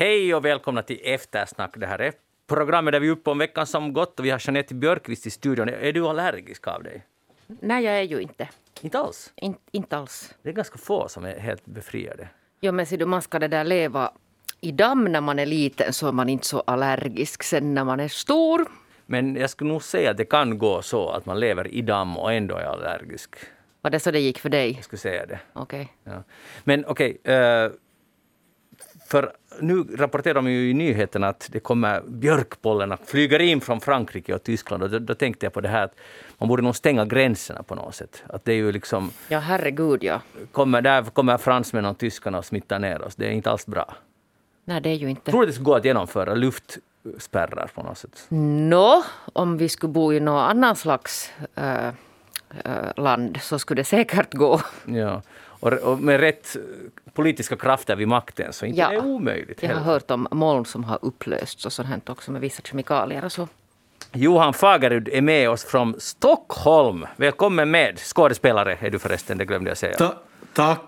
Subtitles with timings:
[0.00, 1.70] Hej och välkomna till Eftersnack.
[1.76, 2.12] Det här är
[2.46, 5.30] programmet där vi är uppe om veckan som gått och vi har Jeanette Björkqvist i
[5.30, 5.68] studion.
[5.68, 7.06] Är du allergisk av dig?
[7.46, 8.48] Nej, jag är ju inte.
[8.80, 9.32] Inte alls?
[9.36, 10.34] In, inte alls.
[10.42, 12.28] Det är ganska få som är helt befriade.
[12.60, 14.12] Ja, men ser du, man ska det där leva
[14.60, 18.00] i damm när man är liten så är man inte så allergisk sen när man
[18.00, 18.68] är stor.
[19.06, 22.16] Men jag skulle nog säga att det kan gå så att man lever i damm
[22.16, 23.36] och ändå är allergisk.
[23.80, 24.72] Var det så det gick för dig?
[24.72, 25.40] Jag skulle säga det.
[25.52, 25.92] Okej.
[26.04, 26.22] Ja.
[26.64, 27.70] Men okej, eh,
[29.10, 33.80] för nu rapporterar de ju i nyheterna att det kommer björkpollen att flyger in från
[33.80, 34.82] Frankrike och Tyskland.
[34.82, 35.94] Och då, då tänkte jag på det här att
[36.38, 38.22] man borde nog stänga gränserna på något sätt.
[38.28, 40.20] Att det är ju liksom, Ja, herregud ja.
[40.52, 43.16] kommer, där kommer fransmännen och tyskarna och smittar ner oss.
[43.16, 43.94] Det är inte alls bra.
[44.64, 45.30] Nej, det är ju inte.
[45.30, 48.26] Tror det skulle gå att genomföra luftspärrar på något sätt.
[48.28, 51.92] Nå, om vi skulle bo i något annat slags äh, äh,
[52.96, 54.60] land så skulle det säkert gå.
[54.84, 55.22] Ja.
[55.60, 56.56] Och, och med rätt
[57.14, 58.88] politiska krafter vid makten så inte Ja.
[58.88, 59.86] det är omöjligt Jag har heller.
[59.92, 63.48] hört om moln som har upplösts och sånt här också med vissa kemikalier och så.
[64.12, 67.06] Johan Fagerud är med oss från Stockholm.
[67.16, 67.98] Välkommen med.
[67.98, 69.96] Skådespelare är du förresten, det glömde jag säga.
[69.96, 70.14] Ta
[70.52, 70.80] tack,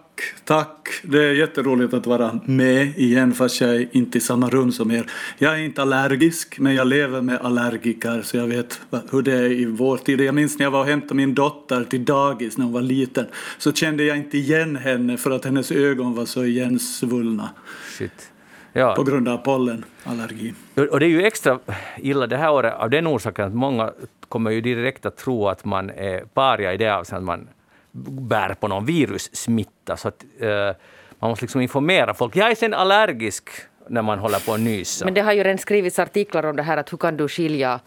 [0.44, 0.88] tack.
[1.02, 4.90] Det är jätteroligt att vara med igen fast jag är inte i samma rum som
[4.90, 5.06] er.
[5.38, 9.50] Jag är inte allergisk men jag lever med allergiker så jag vet hur det är
[9.52, 10.20] i vår tid.
[10.20, 13.26] Jag minns när jag var och hämtade min dotter till dagis när hon var liten
[13.58, 17.50] så kände jag inte igen henne för att hennes ögon var så igensvullna
[17.98, 18.32] Shit.
[18.72, 18.94] Ja.
[18.94, 20.54] på grund av pollenallergi.
[20.90, 21.58] Och det är ju extra
[21.96, 23.92] illa det här året av den orsaken att många
[24.28, 27.48] kommer ju direkt att tro att man är paria i det avseendet
[27.92, 29.96] bär på någon virussmitta.
[29.96, 30.76] Så att, eh,
[31.18, 32.36] man måste liksom informera folk.
[32.36, 33.50] Jag är sen allergisk
[33.88, 35.04] när man håller på att nysa.
[35.04, 37.80] Men det har ju redan skrivits artiklar om det här att hur kan du skilja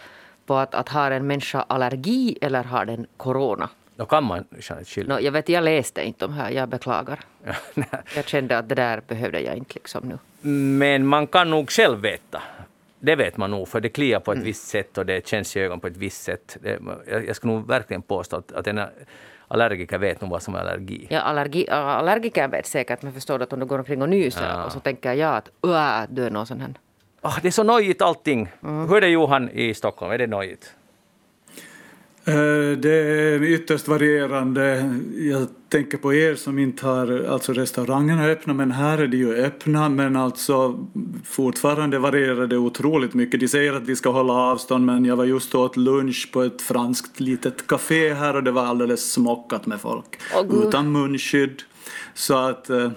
[0.46, 3.70] på att, att har en människa allergi eller har den corona?
[3.96, 4.46] Då kan man
[4.86, 5.18] skillnad.
[5.18, 7.20] Nå, jag vet, jag läste inte om här, jag beklagar.
[8.16, 10.18] Jag kände att det där behövde jag inte liksom nu.
[10.78, 12.42] Men man kan nog själv veta.
[13.00, 15.60] Det vet man nog, för det kliar på ett visst sätt och det känns i
[15.60, 16.58] ögonen på ett visst sätt.
[16.62, 16.80] Det,
[17.12, 18.82] jag, jag skulle nog verkligen påstå att, att en
[19.48, 21.08] allergiker vet nog vad som är allergi.
[21.10, 24.48] Ja, allergi, allergiker vet säkert, men förstår du att om du går omkring och nyser
[24.50, 24.66] Ja.
[24.66, 26.74] och så tänker jag att "Uah, du är någon sån här.
[27.22, 28.50] Ah, det är så nojigt allting.
[28.62, 30.12] Hur är det Johan i Stockholm?
[30.12, 30.76] Är det nojigt?
[32.28, 34.96] Eh, Det är ytterst varierande.
[35.18, 39.18] Jag tänker på er som inte har, alltså restaurangerna är öppna, men här är de
[39.18, 40.86] ju öppna, men alltså
[41.26, 43.40] fortfarande varierar det otroligt mycket.
[43.40, 46.62] De säger att vi ska hålla avstånd, men jag var just åt lunch på ett
[46.62, 50.20] franskt litet café här och det var alldeles smockat med folk.
[50.50, 50.64] Gud.
[50.68, 51.62] utan munskydd.
[52.14, 52.92] Så att, eh,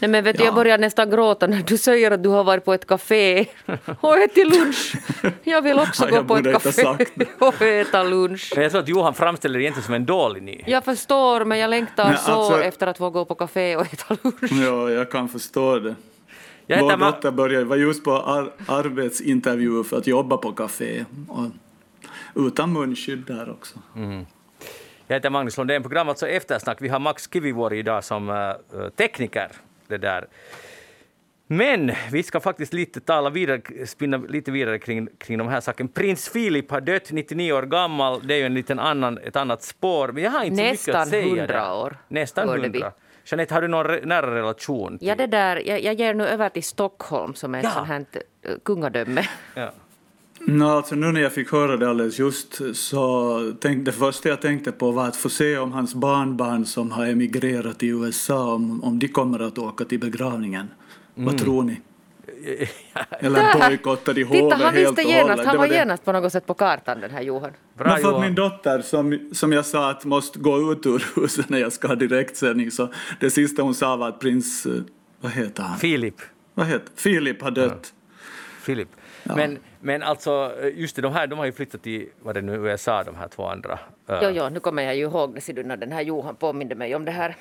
[0.00, 0.46] Nej men vet du, Ja.
[0.46, 3.46] jag börjar nästan gråta när du säger att du har varit på ett café
[4.00, 4.92] och ätit lunch.
[5.42, 6.86] Jag vill också Ja, gå på ett café
[7.38, 8.52] och äta lunch.
[8.54, 10.68] Men jag tror att Johan framställer det egentligen som en dålig nyhet.
[10.68, 13.92] Jag förstår, men jag längtar Nej, så alltså- efter att få gå på café och
[13.92, 14.52] äta lunch.
[14.52, 15.94] ja, jag kan förstå det.
[16.66, 21.04] Jag Vår dotter började, var just på ar arbetsintervju för att jobba på café.
[21.28, 23.78] Och utan munskydd där också.
[25.06, 25.82] Jag heter Magnus Lundén.
[25.82, 26.76] Program alltså Eftersnack.
[26.80, 29.48] Vi har Max Kivivuori idag som eh, tekniker.
[29.88, 30.26] Det där.
[31.50, 35.90] Men vi ska faktiskt lite tala vidare, spinna lite vidare kring, kring de här sakerna.
[35.94, 38.26] Prins Philip har dött, 99 år gammal.
[38.26, 40.08] Det är ju en liten annan, ett annat spår.
[40.12, 41.26] Men jag har inte så mycket Nästan att säga.
[41.26, 41.72] 100 där.
[41.74, 42.92] år, Nästan hörde 100.
[43.24, 44.98] Jeanette, har du någon nära relation?
[44.98, 45.08] Till?
[45.08, 47.70] Ja, det där, jag, jag ger nu över till Stockholm som är ett Ja.
[47.70, 48.04] sånt här
[48.42, 49.22] eh, kungadöme.
[49.54, 49.72] Ja.
[50.40, 54.40] No, alltså nu när jag fick höra det alldeles just så tänkte, det första jag
[54.40, 58.84] tänkte på var att få se om hans barnbarn som har emigrerat till USA om,
[58.84, 60.68] om de kommer att åka till begravningen.
[61.14, 61.80] Vad tror ni?
[63.10, 66.12] Eller bojkottar de Titta, hovet han helt visste och genast, han Det var genast på
[66.12, 67.50] något sätt på kartan den här Johan.
[67.78, 68.20] Bra Men för Johan.
[68.20, 71.88] min dotter, som, som jag sa, att måste gå ut ur huset när jag ska
[71.88, 72.88] ha direktsändning, så
[73.20, 74.72] det sista hon sa var att prins, eh,
[75.20, 75.78] vad heter han?
[75.78, 76.14] Filip.
[76.54, 77.92] Vad heter Filip har dött.
[78.62, 78.88] Filip.
[79.36, 82.52] Men, men alltså, just det, de här de har ju flyttat till vad det nu,
[82.52, 83.78] USA, de här två andra.
[84.08, 86.36] Eh, Jo, jo, nu kommer jag ju ihåg det, ser du, när den här Johan
[86.36, 87.36] påminde mig om det här.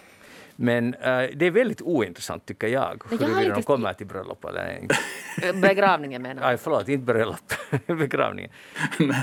[0.55, 4.95] Men eh, det är väldigt ointressant tycker jag, huruvida de kommer till bröllop eller inte.
[5.43, 6.49] Eh, Begravningen menar jag.
[6.51, 7.53] Aj, förlåt, inte bröllop,
[7.85, 8.51] begravningen.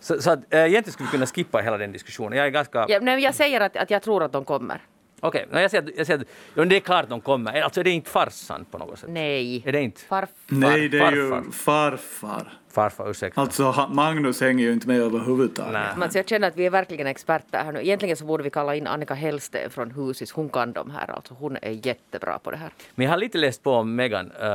[0.00, 2.38] Så, så att, äh, egentligen skulle vi kunna skippa hela den diskussionen.
[2.38, 2.86] Jag är ganska...
[2.88, 4.80] Ja, nej, jag säger att, att jag tror att de kommer.
[5.26, 7.62] Okej, okay, jag säger, att- jag säger att ja, det är klart de kommer.
[7.62, 9.10] Alltså är det inte farsan på något sätt?
[9.12, 9.62] Nej.
[9.66, 10.00] Är det inte?
[10.00, 10.28] Farfar.
[10.46, 11.50] Nej, det är ju farfar.
[11.52, 12.52] farfar.
[12.74, 13.40] Farfar, ursäkta.
[13.40, 15.72] Alltså Magnus hänger ju inte med överhuvudtaget.
[15.72, 15.82] Nej.
[16.00, 17.80] Alltså, jag känner att vi är verkligen experter här nu.
[17.80, 20.32] Egentligen så borde vi kalla in Annika Hellsten från Husis.
[20.32, 21.10] Hon kan de här.
[21.10, 22.70] Alltså, hon är jättebra på det här.
[22.94, 24.30] Men jag har lite läst på om Megan.
[24.40, 24.48] Eh,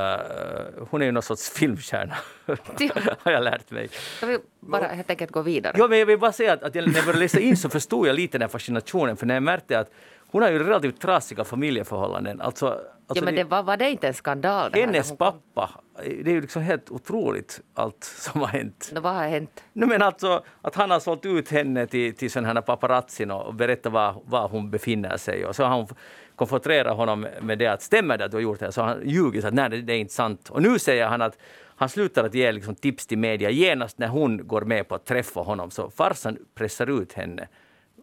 [0.89, 2.15] hon är ju någon sorts filmstjärna,
[3.19, 3.89] har jag lärt mig.
[4.17, 5.75] Ska vi bara helt enkelt gå vidare?
[5.79, 7.69] Jo, men jag vill bara säga att, att jag, när jag började läsa in så
[7.69, 9.17] förstod jag lite den här fascinationen.
[9.17, 9.91] För när jag märkte att
[10.31, 12.41] hon har ju relativt trasiga familjeförhållanden.
[12.41, 12.85] Alltså, alltså
[13.15, 14.71] ja, men det var, var det inte en skandal?
[14.71, 15.69] Det hennes pappa,
[16.03, 18.91] det är ju liksom helt otroligt allt som har hänt.
[18.93, 19.63] No, vad har hänt?
[19.73, 23.53] No, men alltså, att han har sålt ut henne till, till sån här paparazzin och
[23.53, 25.45] berättat var, var hon befinner sig.
[25.45, 25.87] Och så har hon
[26.35, 28.71] konfronterat honom med det att stämmer det att du har gjort det?
[28.71, 30.49] Så han ljugit att nej, det är inte sant.
[30.49, 31.37] Och nu säger han att
[31.75, 35.05] han slutar att ge liksom, tips till media genast när hon går med på att
[35.05, 35.71] träffa honom.
[35.71, 37.47] Så farsan pressar ut henne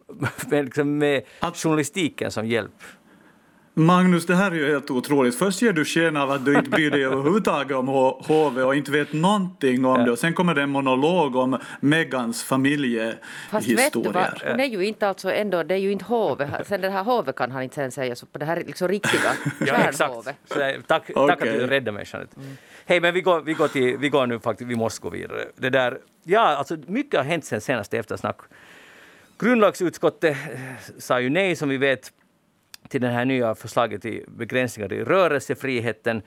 [0.49, 1.23] med, liksom, med
[1.53, 2.83] journalistiken som hjälp.
[3.79, 5.35] Magnus, det här är ju helt otroligt.
[5.35, 7.87] Först ger du sken av att du inte bryr dig överhuvudtaget om
[8.27, 10.05] HV och inte vet någonting om ja.
[10.05, 13.19] det och sen kommer det en monolog om Megans familjehistorier.
[13.51, 16.47] Fast vet du vad, hon är ju inte alltså ändå, det är ju inte HV.
[16.65, 19.31] Sen det här HV kan han inte sen säga, så på det här liksom riktiga
[19.67, 20.13] ja, exakt.
[20.87, 21.27] tack, okay.
[21.27, 22.35] tack att du räddade mig Jeanette.
[22.39, 22.57] Mm.
[22.85, 25.41] Hej, men vi går, vi går till, vi går nu faktiskt, vi måste gå vidare.
[25.55, 28.37] Det där, ja, alltså mycket har hänt sen senaste eftersnack.
[29.39, 30.59] Grundlagsutskottet eh,
[30.97, 32.13] sa ju nej, som vi vet,
[32.87, 36.21] till det här nya förslaget till begränsningar i rörelsefriheten.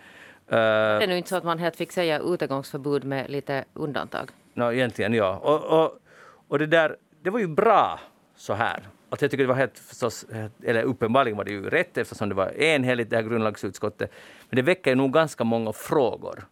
[0.48, 4.30] Det är nu inte så att man helt fick säga utegångsförbud med lite undantag.
[4.54, 5.36] No, egentligen ja.
[5.36, 5.98] Och, och,
[6.48, 8.00] och det där, det var ju bra
[8.36, 8.82] så här.
[9.10, 10.26] Alltså jag tycker det var helt förstås,
[10.64, 14.12] eller uppenbarligen var det ju rätt eftersom det var enhälligt det här grundlagsutskottet.
[14.48, 16.44] Men det väcker nog ganska många frågor.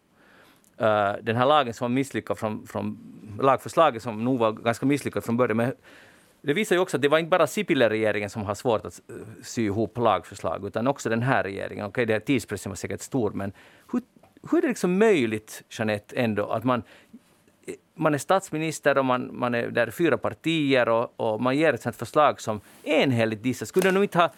[0.81, 2.97] Uh, den här lagen som var misslyckad från, från
[3.41, 5.57] lagförslaget som nog var ganska misslyckat från början.
[5.57, 5.73] Men
[6.41, 9.15] det visar ju också att det var inte bara Sipilä-regeringen som har svårt att eh,
[9.43, 11.85] sy ihop lagförslag, utan också den här regeringen.
[11.85, 13.51] Okej, okay, tidspressen var säkert stor, men
[13.91, 14.01] hur,
[14.51, 16.83] hur är det liksom möjligt, Jeanette, ändå att man
[17.65, 21.73] eh, man är statsminister och man, man är där fyra partier och, och man ger
[21.73, 23.69] ett sånt förslag som enhälligt dissas.
[23.69, 24.31] Skulle de nog inte ha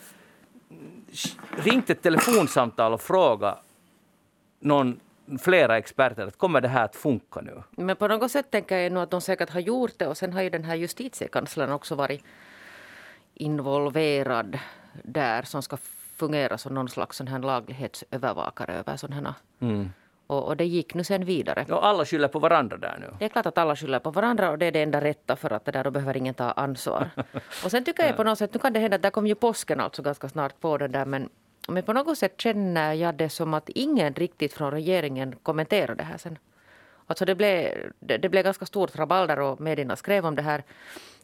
[1.58, 3.64] ringt ett telefonsamtal och frågat
[4.60, 5.00] någon
[5.40, 7.64] flera experter att kommer det här att funka nu?
[7.70, 10.34] Men på något sätt tänker jag nog att de säkert har gjort det och sen
[10.34, 12.24] har ju den här justitiekanslern också varit
[13.34, 14.60] involverad
[15.04, 15.78] där som ska
[16.16, 19.90] fungera som någon slags sån här laglighetsövervakare över sådana mm.
[20.28, 21.66] Och, och, det gick nu sen vidare.
[21.70, 23.08] Och alla skyller på varandra där nu?
[23.20, 25.54] Det är klart att alla skyller på varandra och det är det enda rätta för
[25.54, 27.10] att det där då behöver ingen ta ansvar.
[27.64, 29.80] och sen tycker jag på något sätt, nu kan det hända, där kom ju påsken
[29.80, 31.30] alltså ganska snart på den där men
[31.68, 36.04] men på något sätt känner jag det som att ingen riktigt från regeringen kommenterade det
[36.04, 36.38] här sen.
[37.08, 40.64] Alltså det blev, det, det blev ganska stort rabalder och medierna skrev om det här.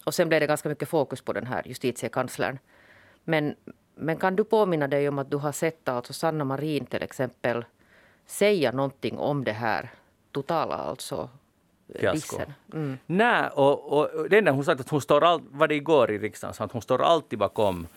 [0.03, 2.59] Och sen blev det ganska mycket fokus på den här justitiekanslern.
[3.23, 3.55] Men,
[3.95, 7.65] men kan du påminna dig om att du har sett alltså Sanna Marin till exempel
[8.25, 9.89] säga någonting om det här
[10.31, 11.29] totala alltså
[11.99, 12.41] Fiasko.
[12.73, 12.97] Mm.
[13.05, 16.17] Nej, och, och det enda hon sagt att hon står, all, var det igår i
[16.17, 17.87] riksdagen, så att hon står alltid bakom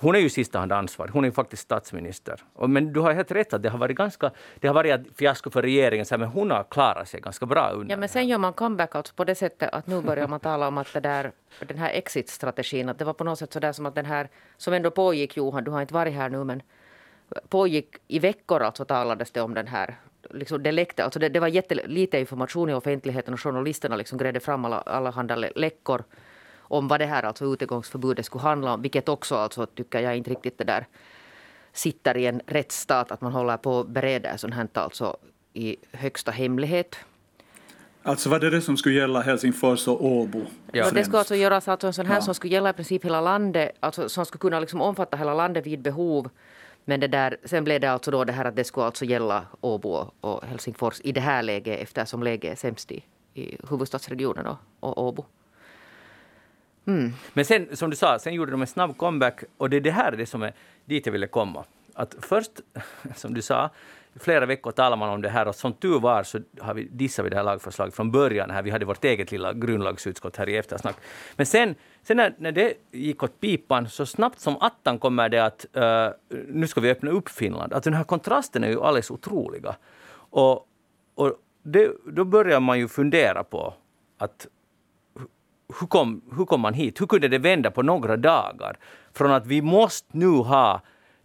[0.00, 1.12] hon är ju i sista hand ansvarig.
[1.12, 2.40] Hon är ju faktiskt statsminister.
[2.68, 4.30] Men du har helt rätt att det har varit ganska
[4.60, 7.96] det har varit fiasko för regeringen, men hon har klarat sig ganska bra under Ja,
[7.96, 10.78] men sen gör man comeback alltså på det sättet att nu börjar man tala om
[10.78, 11.32] att det där,
[11.66, 14.28] den här exit-strategin, att det var på något sätt så där som att den här,
[14.56, 16.62] som ändå pågick, Johan, du har inte varit här nu, men
[17.48, 19.96] pågick i veckor alltså talades det om den här
[20.30, 24.40] liksom det läckte, alltså det, det var jättelite information i offentligheten och journalisterna liksom grävde
[24.40, 26.04] fram alla, alla läckor
[26.72, 28.82] om vad det här alltså utegångsförbudet skulle handla om.
[28.82, 30.86] Vilket också alltså, tycker jag inte riktigt det där
[31.72, 35.16] sitter i en rättsstat att man håller på att bereda sånt här alltså
[35.52, 36.96] i högsta hemlighet.
[38.02, 40.42] Alltså var det det som skulle gälla Helsingfors och Åbo?
[40.72, 40.90] Ja.
[40.90, 42.22] Det skulle alltså göras alltså en sån här ja.
[42.22, 45.66] som skulle gälla i princip hela landet, alltså som skulle kunna liksom omfatta hela landet
[45.66, 46.30] vid behov.
[46.84, 49.46] Men det där, sen blev det alltså då det här att det skulle alltså gälla
[49.60, 54.56] Åbo och Helsingfors i det här läget eftersom läget är sämst i, i huvudstadsregionen och,
[54.80, 55.24] och Åbo.
[56.86, 57.12] Mm.
[57.32, 59.90] Men sen, som du sa, sen gjorde de en snabb comeback och det är det
[59.90, 60.52] här det som är
[60.84, 61.64] dit jag ville komma.
[61.94, 62.50] Att först,
[63.16, 63.70] som du sa,
[64.16, 67.24] flera veckor talar man om det här och som tur var så har vi dissade
[67.24, 68.50] vi det här lagförslaget från början.
[68.50, 68.62] Här.
[68.62, 70.96] Vi hade vårt eget lilla grundlagsutskott här i eftersnack.
[71.36, 75.44] Men sen, sen när, när det gick åt pipan så snabbt som attan kommer det
[75.44, 76.08] att uh,
[76.48, 77.72] nu ska vi öppna upp Finland.
[77.72, 79.76] Att den här kontrasten är ju alldeles otroliga.
[80.14, 80.68] Och,
[81.14, 83.74] och det, då börjar man ju fundera på
[84.18, 84.46] att
[85.80, 87.00] hur kom, hur kom man hit?
[87.00, 88.78] Hur kunde det vända på några dagar?
[89.12, 90.80] Från att vi måste nu ha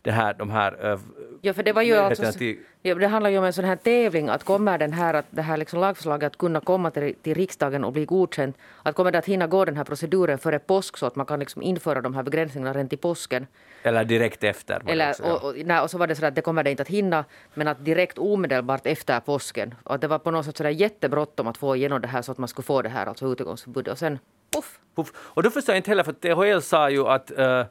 [0.07, 0.91] det här, de här...
[0.91, 0.99] Uh,
[1.41, 2.57] ja, för det var ju alltså, till...
[2.81, 5.41] ja, det handlar ju om en sån här tävling, att kommer den här, att det
[5.41, 9.17] här liksom lagförslaget att kunna komma till, till riksdagen och bli godkänt, att kommer det
[9.17, 12.15] att hinna gå den här proceduren före påsk så att man kan liksom införa de
[12.15, 13.47] här begränsningarna redan till påsken.
[13.83, 14.81] Eller direkt efter.
[14.85, 15.33] Eller, också, ja.
[15.33, 17.25] och, och, nej, och så var det så att det kommer det inte att hinna,
[17.53, 19.75] men att direkt omedelbart efter påsken.
[19.83, 22.21] Och att det var på något sätt så där jättebråttom att få igenom det här
[22.21, 23.91] så att man skulle få det här alltså utegångsförbudet.
[23.91, 24.19] Och sen
[24.51, 24.79] puff.
[24.95, 25.11] puff.
[25.17, 27.63] Och då förstår jag inte heller, för THL sa ju att uh,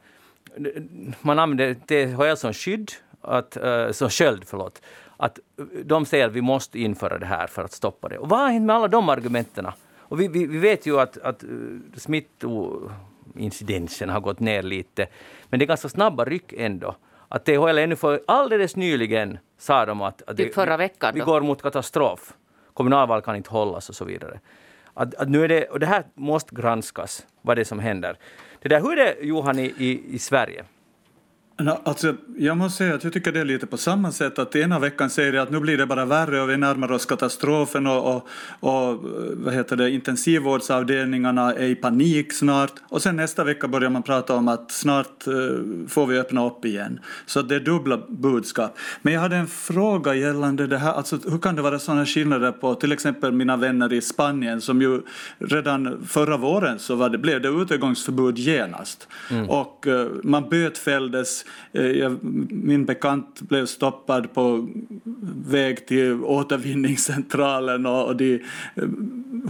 [1.21, 2.91] man använder THL som skydd,
[3.21, 4.81] att, uh, som sköld, förlåt.
[5.17, 5.39] Att
[5.83, 8.17] de säger att vi måste införa det här för att stoppa det.
[8.17, 9.67] Och vad har hänt med alla de argumenten?
[9.97, 12.81] Och vi, vi, vi vet ju att, att uh, smitto
[13.35, 15.07] incidensen har gått ner lite.
[15.49, 16.95] Men det är ganska snabba ryck ändå.
[17.29, 21.25] Att THL ännu för alldeles nyligen sa de att, att typ förra veckan vi, vi
[21.25, 22.33] går mot katastrof.
[22.73, 24.39] Kommunalval kan inte hållas och så vidare.
[24.97, 28.17] Att, att nu är det, och det här måste granskas, vad det är som händer.
[28.61, 30.63] Det där, hur är det Johan i, i, i Sverige?
[31.65, 34.79] Alltså, jag måste säga att jag tycker det är lite på samma sätt att ena
[34.79, 38.15] veckan säger det att nu blir det bara värre och vi närmar oss katastrofen och,
[38.15, 38.27] och,
[38.59, 44.03] och vad heter det, intensivvårdsavdelningarna är i panik snart och sen nästa vecka börjar man
[44.03, 46.99] prata om att snart uh, får vi öppna upp igen.
[47.25, 48.77] Så det är dubbla budskap.
[49.01, 52.51] Men jag hade en fråga gällande det här, alltså hur kan det vara sådana skillnader
[52.51, 55.01] på till exempel mina vänner i Spanien som ju
[55.37, 59.49] redan förra våren så var det, blev det utegångsförbud genast mm.
[59.49, 62.17] och uh, man bötfälldes Eh, jag,
[62.51, 64.69] min bekant blev stoppad på
[65.47, 68.35] väg till återvinningscentralen och, och de
[68.75, 68.87] eh,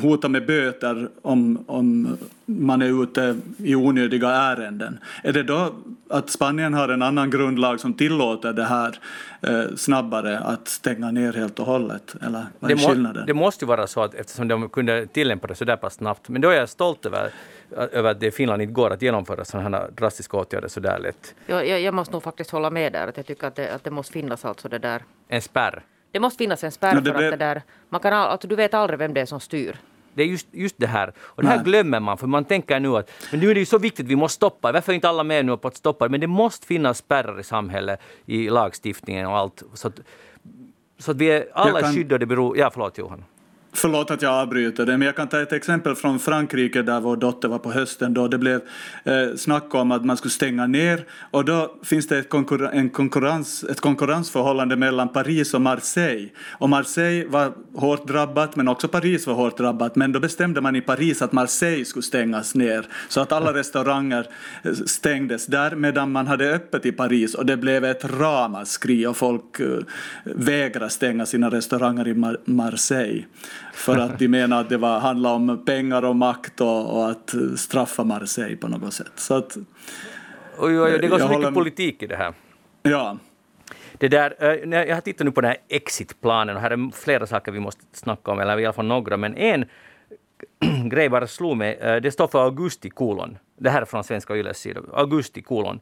[0.02, 5.00] hotar med böter om, om man är ute i onödiga ärenden.
[5.24, 5.74] Är det då
[6.10, 9.00] att Spanien har en annan grundlag som tillåter det här
[9.42, 12.16] eh, snabbare att stänga ner helt och hållet?
[12.22, 13.26] Eller vad är det, må, skillnaden?
[13.28, 16.30] det måste ju vara så att eftersom de kunde tillämpa det så där pass snabbt.
[16.30, 17.32] Men då är jag stolt över,
[17.72, 21.00] över att det i Finland inte går att genomföra sådana här drastiska åtgärder så där
[21.00, 21.36] lätt.
[21.46, 23.08] Jag, jag, jag måste nog faktiskt hålla med där.
[23.08, 25.02] Att jag tycker att det, att det måste finnas alltså det där.
[25.28, 25.84] En spärr.
[26.18, 27.62] Det måste finnas en spärr det för att det där...
[27.90, 29.78] Man kan, al- alltså, du vet aldrig vem det är som styr.
[30.14, 31.14] Det är just, just det här.
[31.20, 31.66] Och det här Nej.
[31.66, 34.16] glömmer man, för man tänker nu att men nu är det ju så viktigt, vi
[34.16, 34.72] måste stoppa.
[34.72, 36.10] Varför är inte alla med nu på att stoppa?
[36.10, 39.64] Men det måste finnas spärrar i samhället, i lagstiftningen och allt.
[39.74, 40.00] Så att,
[41.00, 42.58] så att vi är alla kan- skyddade beror...
[42.58, 43.24] Ja, förlåt Johan.
[43.80, 47.18] Förlåt att jag avbryter det, men jag kan ta ett exempel från Frankrike där vår
[47.18, 48.62] dotter var på hösten då det blev
[49.04, 51.06] eh, snack om att man skulle stänga ner.
[51.32, 56.30] Och då finns det ett, konkurren- en konkurrens, ett konkurrensförhållande mellan Paris och Marseille.
[56.52, 59.96] Och Marseille var hårt drabbat men också Paris var hårt drabbat.
[59.96, 64.28] Men då bestämde man i Paris att Marseille skulle stängas ner så att alla restauranger
[64.64, 67.36] eh, stängdes där medan man hade öppet i Paris.
[67.36, 69.68] Och det blev ett ramaskri och folk eh,
[70.24, 73.26] vägrade stänga sina restauranger i Mar- Marseille
[73.78, 77.34] för att de menar att det var, handlade om pengar och makt och, och att
[77.58, 79.12] straffa Marseille på något sätt.
[79.16, 79.58] Så att,
[80.60, 82.34] Oj, oj, det går så mycket håller- politik i det här.
[82.84, 83.18] ja.
[84.00, 87.28] Det där, eh, jag har tittat nu på den här exitplanen och här är flera
[87.28, 89.66] saker vi måste snacka om, eller i alla fall några, men en
[90.90, 91.76] grej bara slog mig.
[91.82, 93.38] Eh, Det står för augusti kolon.
[93.60, 94.82] Det här är från Svenska Yles sida.
[94.94, 95.80] Augusti kolon.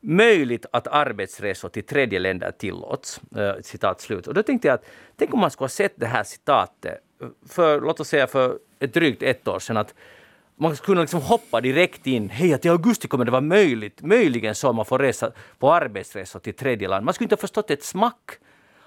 [0.00, 3.20] Möjligt att arbetsresor till tredje länder tillåts.
[3.36, 4.26] Eh, citat slut.
[4.26, 4.84] Och då tänkte jag att
[5.16, 6.98] tänk om man skulle ha sett det här citatet
[7.48, 9.76] för, låt oss säga för ett drygt ett år sedan.
[9.76, 9.94] Att
[10.56, 12.28] man skulle kunna liksom hoppa direkt in.
[12.28, 16.40] Hej, att i augusti kommer det vara möjligt, möjligen så man får resa på arbetsresor
[16.40, 17.04] till tredje land.
[17.04, 18.30] Man skulle inte ha förstått ett smack.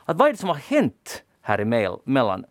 [0.05, 2.45] Att vad är det som har hänt här emellan?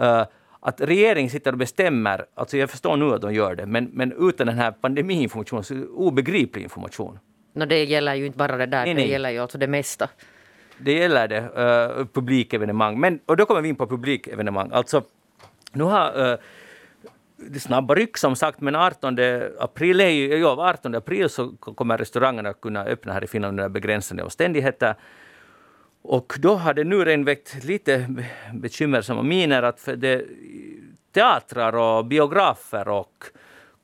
[0.00, 0.26] Uh, eh,
[0.60, 4.12] att regeringen sitter och bestämmer, alltså jag förstår nu att de gör det, men, men
[4.28, 7.18] utan den här pandemiinformationen, så obegriplig information.
[7.54, 9.10] No, det gäller ju inte bara det där, Nej, det nej.
[9.10, 10.08] gäller ju alltså det mesta.
[10.78, 13.00] Det gäller det, uh, publikevenemang.
[13.00, 14.70] Men, och då kommer vi in på publikevenemang.
[14.72, 15.02] Alltså,
[15.72, 16.36] nu har uh,
[17.36, 19.18] det snabba ryck som sagt, men 18
[19.58, 23.68] april, är ju, ja, 18 april så kommer restaurangerna kunna öppna här i Finland under
[23.68, 24.94] begränsade omständigheter.
[26.02, 28.06] Och då har det nu redan väckt lite
[28.52, 30.24] bekymmersamma miner att för det,
[31.12, 33.24] teatrar och biografer och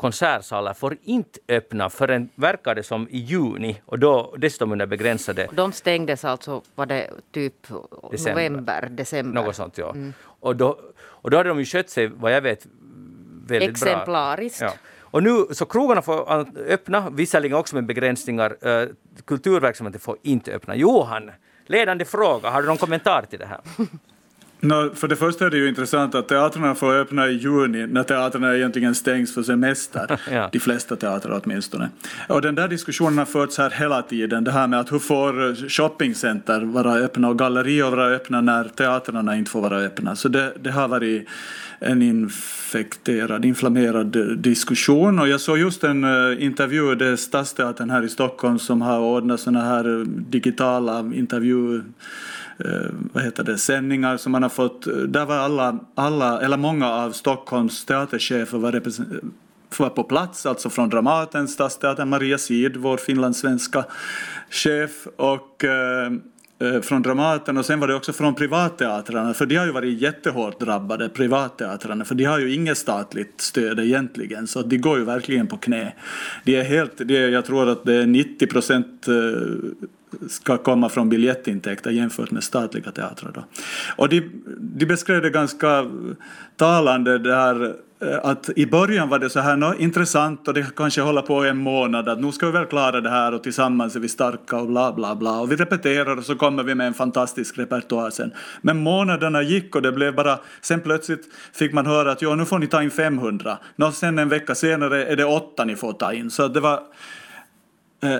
[0.00, 5.48] konsertsalar får inte öppna förrän, verkar det som, i juni och då dessutom under begränsade
[5.52, 7.66] de stängdes alltså, var det typ
[8.10, 8.50] December.
[8.50, 9.42] november, december?
[9.42, 9.94] Något sånt, ja.
[10.22, 12.66] Och, då, och då hade de ju skött sig, vad jag vet,
[13.46, 13.90] väldigt bra.
[13.90, 14.60] Exemplariskt.
[14.60, 14.72] Ja.
[15.00, 18.66] Och nu, så krogarna får öppna, visserligen också med begränsningar.
[18.66, 18.88] Uh,
[19.24, 20.76] kulturverksamheten får inte öppna.
[20.76, 21.30] Johan,
[21.66, 23.60] ledande fråga, har du någon kommentar till det här?
[24.60, 28.02] Nå, för det första är det ju intressant att teatrarna får öppna i juni när
[28.02, 30.18] teatrarna egentligen stängs för semester.
[30.30, 30.48] Ja.
[30.52, 31.88] De flesta teatrar åtminstone.
[32.28, 34.44] Och den där diskussionen har förts här hela tiden.
[34.44, 39.36] Det här med att hur får shoppingcenter vara öppna och gallerior vara öppna när teatrarna
[39.36, 40.16] inte får vara öppna.
[40.16, 41.28] Så det, det har varit
[41.80, 45.18] en infekterad, inflammerad diskussion.
[45.18, 48.98] Och jag såg just en uh, intervju, det är Stadsteatern här i Stockholm som har
[48.98, 51.82] ordnat sådana här digitala intervju eh,
[52.64, 54.86] Eh, vad heter det, sändningar som man har fått.
[55.08, 59.30] Där var alla, alla eller många av Stockholms teaterchefer var, represen-
[59.78, 63.84] var på plats, alltså från Dramaten, Stadsteatern, Maria Sid, vår finlandssvenska
[64.50, 66.12] chef och eh,
[66.60, 70.00] eh, från Dramaten och sen var det också från privatteatrarna för de har ju varit
[70.00, 75.04] jättehårt drabbade, privatteatrarna, för de har ju inget statligt stöd egentligen så de går ju
[75.04, 75.92] verkligen på knä.
[76.44, 79.14] De är helt, de är, jag tror att det är 90 procent eh,
[80.28, 83.32] ska komma från biljettintäkter jämfört med statliga teatrar.
[83.34, 83.44] Då.
[83.96, 84.20] Och de,
[84.58, 85.86] de beskrev det ganska
[86.56, 90.76] talande där här, eh, att i början var det så här no, intressant och det
[90.76, 93.96] kanske håller på en månad att nu ska vi väl klara det här och tillsammans
[93.96, 96.86] är vi starka och bla bla bla och vi repeterar och så kommer vi med
[96.86, 98.32] en fantastisk repertoar sen.
[98.60, 102.44] Men månaderna gick och det blev bara, sen plötsligt fick man höra att ja nu
[102.44, 103.58] får ni ta in 500.
[103.76, 106.30] No, sen en vecka senare är det åtta ni får ta in.
[106.30, 106.80] Så det var
[108.02, 108.16] eh,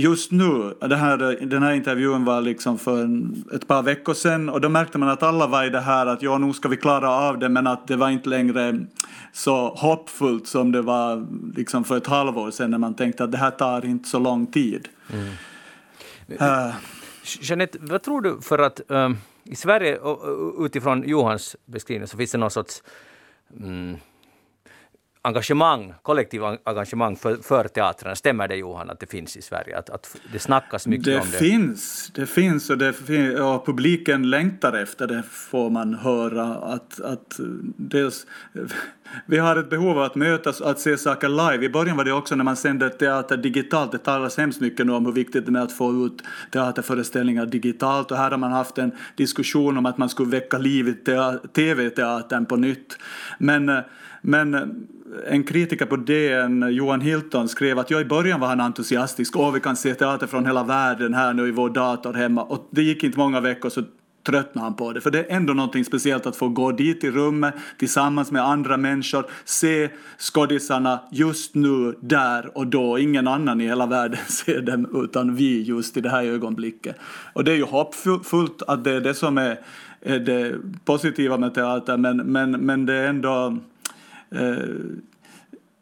[0.00, 3.08] just nu, här, den här intervjun var liksom för
[3.54, 6.22] ett par veckor sedan och då märkte man att alla var i det här att
[6.22, 8.86] ja, nu ska vi klara av det men att det var inte längre
[9.32, 11.26] så hoppfullt som det var
[11.56, 14.46] liksom för ett halvår sedan när man tänkte att det här tar inte så lång
[14.46, 14.88] tid.
[15.12, 15.28] Mm.
[16.40, 16.74] Uh.
[17.40, 19.98] Jeanette, vad tror du för att um, i Sverige,
[20.58, 22.82] utifrån Johans beskrivning, så finns det någon sorts
[23.60, 23.96] um,
[25.22, 28.16] engagemang, kollektiv engagemang för, för teatrarna.
[28.16, 29.78] Stämmer det Johan att det finns i Sverige?
[29.78, 31.38] Att, att det snackas mycket det om det?
[31.38, 36.44] Finns, det finns och det finns, och publiken längtar efter det får man höra.
[36.44, 37.40] Att, att
[37.76, 38.26] dels,
[39.26, 41.64] vi har ett behov av att mötas och att se saker live.
[41.64, 43.92] I början var det också när man sände teater digitalt.
[43.92, 48.10] Det talas hemskt mycket nu om hur viktigt det är att få ut teaterföreställningar digitalt
[48.10, 50.94] och här har man haft en diskussion om att man skulle väcka liv i
[51.54, 52.98] tv-teatern på nytt.
[53.38, 53.82] Men,
[54.22, 54.86] men
[55.26, 59.36] en kritiker på DN, Johan Hilton, skrev att ja, i början var han entusiastisk.
[59.36, 62.42] Åh, vi kan se teater från hela världen här nu i vår dator hemma.
[62.42, 63.82] Och det gick inte många veckor så
[64.26, 65.00] tröttnade han på det.
[65.00, 68.76] För det är ändå någonting speciellt att få gå dit i rummet tillsammans med andra
[68.76, 69.88] människor, se
[70.18, 72.98] skådisarna just nu, där och då.
[72.98, 76.96] Ingen annan i hela världen ser dem utan vi just i det här ögonblicket.
[77.32, 79.60] Och det är ju hoppfullt att det är det som är,
[80.00, 83.58] är det positiva med teater, men, men, men det är ändå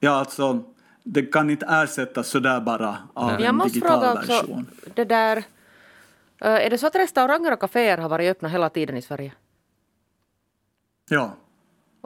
[0.01, 0.65] ja, alltså,
[1.03, 3.37] det kan inte ersättas sådär bara av Nej.
[3.37, 4.67] en Jag måste digital fråga version.
[4.73, 5.37] Också, det där,
[6.41, 9.33] eh, är det så att restauranger och kaféer har varit öppna hela tiden i Sverige?
[11.11, 11.37] Ja.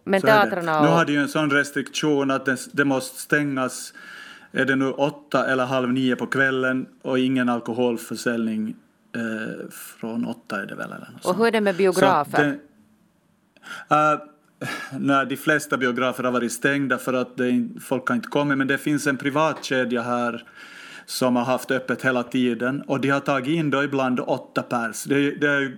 [0.05, 0.85] Men teatrarna och...
[0.85, 3.95] Nu har de ju en sån restriktion att det, det måste stängas
[4.53, 8.77] är det nu åtta eller halv nio på kvällen och ingen alkoholförsäljning
[9.17, 10.93] eh, från åtta är det väl.
[10.93, 12.59] Eller och hur är det med biografer?
[13.89, 14.32] Det, uh,
[14.99, 18.59] när de flesta biografer har varit stängda för att det, folk har inte kommit.
[18.59, 20.45] Men det finns en privat kedja här
[21.07, 25.05] som har haft öppet hela tiden och de har tagit in då ibland åtta pers.
[25.05, 25.77] Det, det är,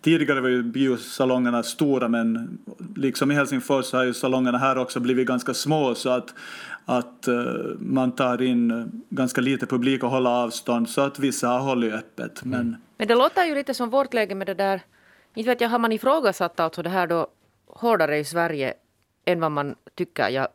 [0.00, 2.58] tidigare var ju biosalongerna stora men
[2.96, 6.34] liksom i Helsingfors så har ju salongerna här också blivit ganska små så att,
[6.84, 7.44] att eh,
[7.78, 11.94] man tar in eh, ganska lite publik och håller avstånd så att vissa har hållit
[11.94, 12.44] öppet.
[12.44, 12.76] Men, mm.
[12.98, 14.82] men det låter ju lite som vårt läge med det där
[15.34, 17.26] inte vet jag, har man ifrågasatt alltså det här då
[17.74, 18.74] hårdare i Sverige
[19.24, 20.48] än vad man tycker jag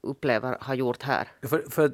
[0.00, 1.28] upplever har gjort här.
[1.42, 1.92] För, för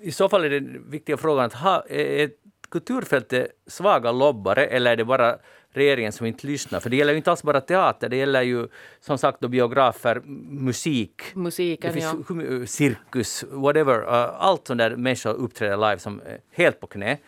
[0.00, 2.30] I så fall är den viktiga frågan att ha, är
[2.68, 5.38] kulturfältet svaga lobbare eller är det bara
[5.70, 6.80] regeringen som inte lyssnar?
[6.80, 8.68] För det gäller ju inte alls bara teater, det gäller ju
[9.00, 10.20] som sagt då biografer,
[10.50, 14.02] musik, Musiken, det finns cirkus, whatever.
[14.02, 17.18] Allt sånt där människor uppträder live som är helt på knä.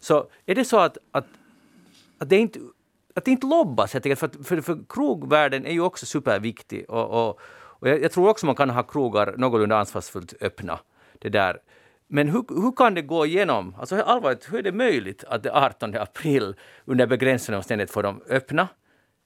[0.00, 1.26] Så är det så att, att,
[2.18, 2.58] att det inte
[3.14, 6.90] att inte lobbas helt enkelt, för, för, för krogvärlden är ju också superviktig.
[6.90, 7.40] Och, och,
[7.82, 10.78] och jag, jag, tror också man kan ha krogar någorlunda ansvarsfullt öppna.
[11.18, 11.58] Det där.
[12.06, 13.76] Men hur, hur kan det gå igenom?
[13.78, 18.22] Alltså allvarligt, hur är det möjligt att det 18 april under begränsade omständigheter får de
[18.28, 18.68] öppna?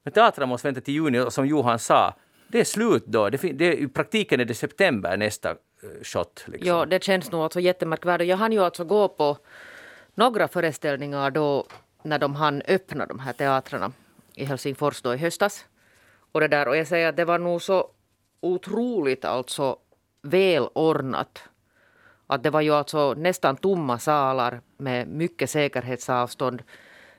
[0.02, 2.14] Men teatrarna måste vänta till juni och som Johan sa,
[2.48, 3.30] det är slut då.
[3.30, 5.56] Det, det, I praktiken är det september nästa eh,
[6.02, 6.44] shot.
[6.46, 6.68] Liksom.
[6.68, 8.28] Ja, det känns nog alltså jättemärkvärdigt.
[8.28, 9.38] Jag hann ju alltså gå på
[10.14, 11.66] några föreställningar då
[12.06, 13.92] när de hann öppna de här teatrarna
[14.34, 15.66] i Helsingfors då i höstas.
[16.32, 17.90] Och, det där, och jag säger att det var nog så
[18.40, 19.76] otroligt alltså
[20.22, 21.42] välordnat.
[22.26, 26.62] Att det var ju alltså nästan tomma salar med mycket säkerhetsavstånd.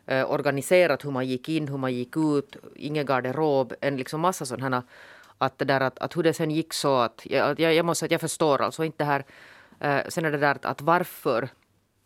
[0.06, 4.46] Eh, organiserat hur man gick in, hur man gick ut, ingen garderob, en liksom massa
[4.46, 4.84] sådana
[5.38, 8.00] att det där att, att hur det sen gick så att jag, jag, jag måste
[8.00, 9.26] säga att jag förstår alltså inte här.
[9.80, 11.50] Eh, sen är det där att, att varför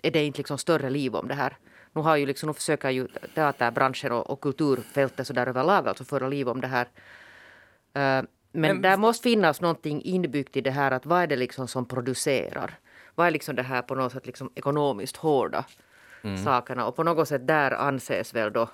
[0.03, 1.57] är det inte liksom större liv om det här?
[1.93, 6.04] Nu, har ju liksom, nu försöker ju teaterbranschen och, och kulturfältet så där överlag alltså
[6.04, 6.86] föra liv om det här.
[6.86, 6.91] Uh,
[7.93, 11.67] men, men där måste finnas någonting inbyggt i det här att vad är det liksom
[11.67, 12.80] som producerar?
[13.15, 15.65] Vad är liksom det här på något sätt liksom ekonomiskt hårda
[16.23, 16.38] mm.
[16.38, 16.86] sakerna?
[16.86, 18.69] Och på något sätt där anses väl då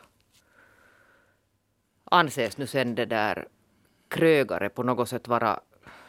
[2.11, 3.47] anses nu sen det där
[4.07, 5.59] krögare på något sätt vara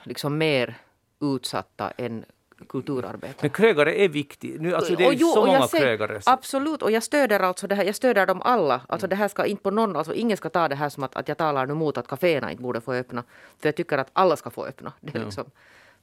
[0.02, 0.74] liksom mer
[1.20, 2.24] utsatta än
[2.68, 3.36] kulturarbetare.
[3.40, 4.60] Men krögare är viktigt.
[4.60, 6.20] Nu, alltså det är jo, så många säger, krögare.
[6.26, 7.84] Absolut, och jag stöder alltså det här.
[7.84, 8.80] Jag stöder dem alla.
[8.88, 11.16] Alltså det här ska inte på någon, alltså ingen ska ta det här som att,
[11.16, 13.24] att jag talar nu mot att kaféerna inte borde få öppna.
[13.60, 14.92] För jag tycker att alla ska få öppna.
[15.00, 15.24] Det är ja.
[15.24, 15.44] liksom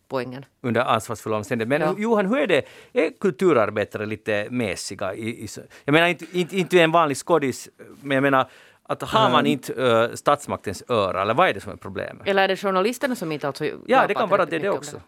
[0.08, 0.46] poängen.
[0.62, 1.80] Under ansvarsfulla omständigheter.
[1.80, 2.02] Men ja.
[2.04, 2.66] Johan, hur är det?
[2.94, 5.14] Är kulturarbetare lite mässiga?
[5.14, 5.48] I, i,
[5.86, 7.70] jag menar inte, inte, inte en vanlig skådis,
[8.02, 8.50] men jag menar
[8.88, 12.28] Att har man inte uh, statsmaktens öra, eller vad är det som är problemet?
[12.28, 15.02] Eller är det journalisterna som inte alltså Ja, det kan vara det, det också.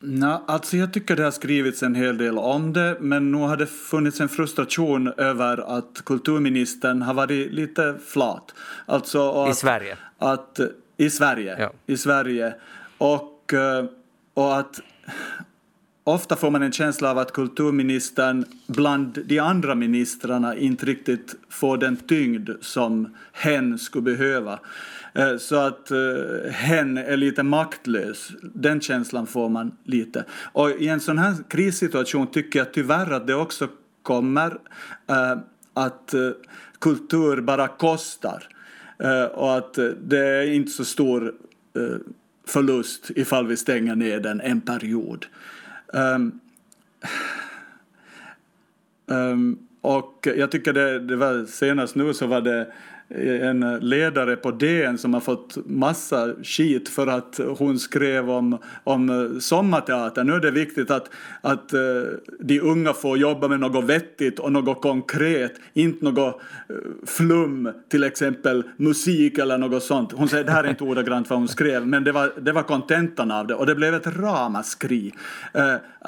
[0.00, 3.56] Nej, alltså jag tycker det har skrivits en hel del om det, men nu har
[3.56, 8.54] det funnits en frustration över att kulturministern har varit lite flat.
[8.86, 9.96] Alltså I att, Sverige?
[10.18, 10.60] Att,
[10.96, 11.56] I Sverige.
[11.58, 11.72] Ja.
[11.86, 12.54] I Sverige.
[12.98, 13.84] Och, eh,
[14.34, 14.80] och att
[16.04, 21.76] ofta får man en känsla av att kulturministern bland de andra ministrarna inte riktigt får
[21.76, 24.58] den tyngd som hen skulle behöva.
[25.18, 28.30] Eh, så att eh, hen är lite maktlös.
[28.42, 30.24] Den känslan får man lite.
[30.52, 33.68] Och i en sån här krissituation tycker jag tyvärr att det också
[34.02, 34.58] kommer
[35.06, 35.38] eh,
[35.74, 36.14] att
[36.78, 38.48] kultur bara kostar.
[39.32, 41.34] Och att det är inte så stor
[42.46, 45.26] förlust ifall vi stänger ner den en period.
[45.86, 46.40] Um,
[49.06, 52.72] um, och jag tycker det, det var senast nu så var det
[53.10, 59.36] en ledare på DN som har fått massa skit för att hon skrev om, om
[59.40, 60.24] sommarteater.
[60.24, 61.80] Nu är det viktigt att, att eh,
[62.40, 68.04] de unga får jobba med något vettigt och något konkret, inte något eh, flum, till
[68.04, 70.12] exempel musik eller något sånt.
[70.12, 72.62] Hon säger, det här är inte ordagrant vad hon skrev, men det var, det var
[72.62, 75.12] kontentan av det och det blev ett ramaskri.
[75.56, 75.62] Uh,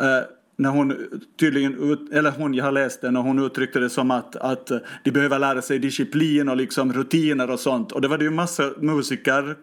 [0.04, 0.24] uh,
[0.60, 0.94] när hon
[1.40, 4.70] tydligen, ut, eller hon, jag har läst den och hon uttryckte det som att, att
[5.04, 7.92] de behöver lära sig disciplin och liksom rutiner och sånt.
[7.92, 9.56] Och det var det ju massa musiker,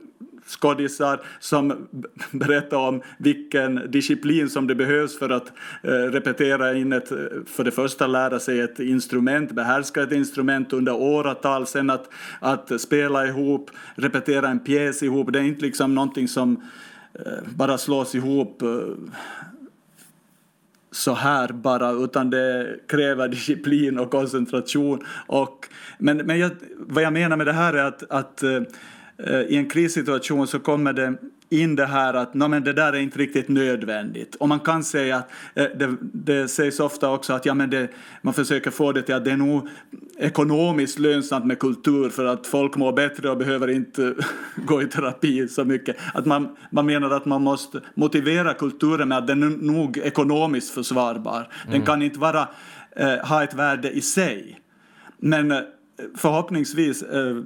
[0.48, 5.52] skådisar som b- berättade om vilken disciplin som det behövs för att
[5.84, 7.12] eh, repetera in ett,
[7.46, 12.82] för det första lära sig ett instrument, behärska ett instrument under åratal, sen att, att
[12.82, 15.34] spela ihop, repetera en pjäs ihop.
[15.34, 16.62] Det är inte liksom någonting som
[17.14, 18.70] eh, bara slås ihop eh,
[20.98, 25.06] så här bara, utan det kräver disciplin och koncentration.
[25.28, 29.56] Och, men men jag, vad jag menar med det här är att, att eh, i
[29.56, 31.14] en krissituation så kommer det
[31.50, 34.36] in det här att no, men det där är inte riktigt nödvändigt.
[34.36, 37.90] Och man kan säga att eh, det, det sägs ofta också att ja, men det,
[38.22, 39.68] man försöker få det till att det är nog
[40.18, 44.16] ekonomiskt lönsamt med kultur för att folk mår bättre och behöver inte
[44.66, 45.96] gå i terapi så mycket.
[46.14, 50.74] Att man, man menar att man måste motivera kulturen med att den är nog ekonomiskt
[50.74, 51.48] försvarbar.
[51.72, 52.48] Den kan inte vara,
[52.96, 54.60] eh, ha ett värde i sig.
[55.18, 55.60] Men eh,
[56.16, 57.38] förhoppningsvis eh,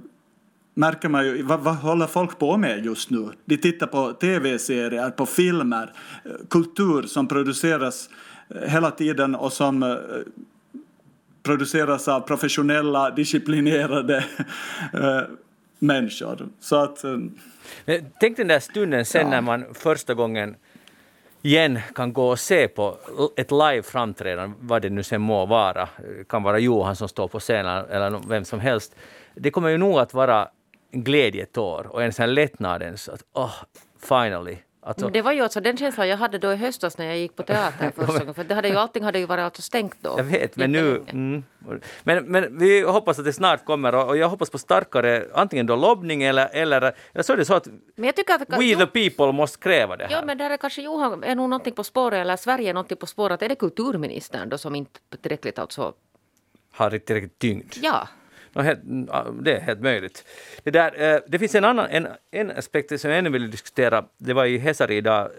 [0.73, 3.29] märker man ju, vad, vad håller folk på med just nu?
[3.45, 5.93] De tittar på tv-serier, på filmer,
[6.25, 8.09] eh, kultur som produceras
[8.49, 9.97] eh, hela tiden och som eh,
[11.43, 14.25] produceras av professionella, disciplinerade
[15.79, 16.49] människor.
[16.59, 17.05] Så att...
[18.19, 20.55] Tänk den där stunden sen när man första gången
[21.41, 22.97] igen kan gå och se på
[23.37, 25.89] ett live-framträdande, vad det nu sen må vara.
[26.17, 28.95] Det kan vara Johan som står på scenen eller vem som helst.
[29.35, 30.47] Det kommer ju nog att vara
[30.91, 33.53] glädjetår och en sån här lättnadens att oh,
[33.99, 34.57] finally.
[34.83, 37.35] Alltså, det var ju alltså den känslan jag hade då i höstas när jag gick
[37.35, 38.33] på teatern första gången.
[38.33, 40.13] För det hade ju, allting hade ju varit alltså stängt då.
[40.17, 41.03] Jag vet, men nu...
[41.09, 41.43] Mm.
[42.03, 45.75] Men, men vi hoppas att det snart kommer och jag hoppas på starkare antingen då
[45.75, 48.41] lobbning eller, eller, eller så är det så att Men jag tycker att...
[48.41, 50.25] we the people måste kräva det Ja, här.
[50.25, 53.05] men där är kanske Johan är nog någonting på spåret, eller Sverige är någonting på
[53.05, 53.41] spåret.
[53.41, 55.93] Är det kulturministern då som inte tillräckligt alltså...
[56.71, 57.73] Har tillräckligt tyngd.
[57.81, 58.07] Ja.
[58.53, 60.25] Det är helt möjligt.
[60.63, 64.05] Det, där, eh, det finns en annan en, en aspekt som jag ännu vill diskutera.
[64.17, 65.29] Det var i Hesari idag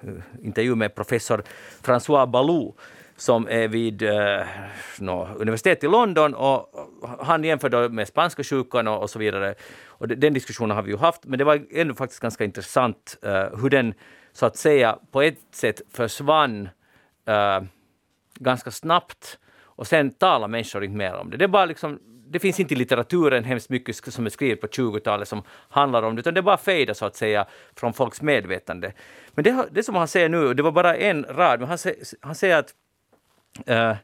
[0.00, 0.08] eh,
[0.42, 1.42] intervju med professor
[1.82, 2.74] François Balou
[3.16, 4.46] som är vid eh,
[4.98, 6.70] no, universitet i London och
[7.18, 9.54] han jämför då med spanska sjukan och, och så vidare.
[9.86, 13.58] Och den diskussionen har vi ju haft, men det var ändå faktiskt ganska intressant eh,
[13.60, 13.94] hur den
[14.32, 16.68] så att säga på ett sätt försvann
[17.26, 17.60] eh,
[18.34, 19.38] ganska snabbt
[19.76, 21.36] och sen talar människor inte mer om det.
[21.36, 21.98] Det, är bara liksom,
[22.30, 26.16] det finns inte i litteraturen hemskt mycket som är skrivet på 20-talet som handlar om
[26.16, 28.92] det, utan det är bara fejdar så att säga från folks medvetande.
[29.34, 32.04] Men det, det som han säger nu, det var bara en rad, men han, säger,
[32.20, 32.74] han säger att,
[33.66, 33.96] äh,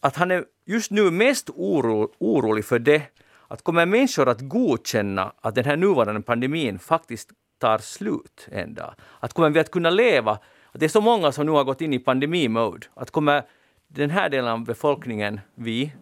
[0.00, 3.02] att han är just nu mest oro, orolig för det
[3.48, 8.94] att kommer människor att godkänna att den här nuvarande pandemin faktiskt tar slut en dag?
[9.20, 10.32] Att kommer vi att kunna leva?
[10.72, 12.86] Att det är så många som nu har gått in i pandemimode.
[12.94, 13.42] Att kommer
[13.88, 15.92] den här delen av befolkningen, vi,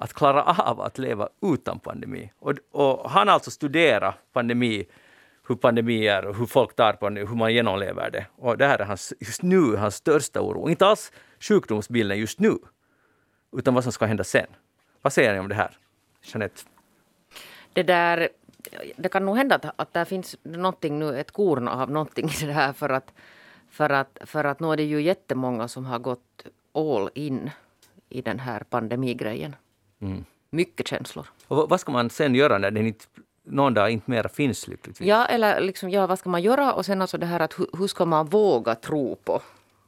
[0.00, 2.32] att klara av att leva utan pandemi?
[2.38, 4.86] Och, och han har alltså studerat pandemi,
[5.48, 8.26] hur pandemi är och hur folk tar på det, hur man genomlever det.
[8.36, 10.68] Och det här är hans, just nu hans största oro.
[10.68, 12.58] Inte alls sjukdomsbilden just nu,
[13.52, 14.46] utan vad som ska hända sen.
[15.02, 15.76] Vad säger ni om det här?
[16.22, 16.62] Jeanette?
[17.72, 18.28] Det där...
[18.96, 22.46] Det kan nog hända att, att det finns någonting nu, ett korn av någonting i
[22.46, 23.12] det här för att,
[23.70, 27.50] för att, för att nu är det ju jättemånga som har gått all in
[28.08, 29.56] i den här pandemigrejen.
[30.00, 30.24] Mm.
[30.50, 31.26] Mycket känslor.
[31.48, 33.04] Och vad ska man sen göra när den inte,
[33.44, 35.08] någon dag inte mer finns lyckligtvis?
[35.08, 36.72] Ja, eller liksom, ja, vad ska man göra?
[36.72, 39.42] Och sen alltså det här att hur, hur ska man våga tro på?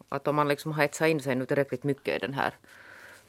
[0.08, 2.54] Att om man liksom har etsat in sig nu tillräckligt mycket i den här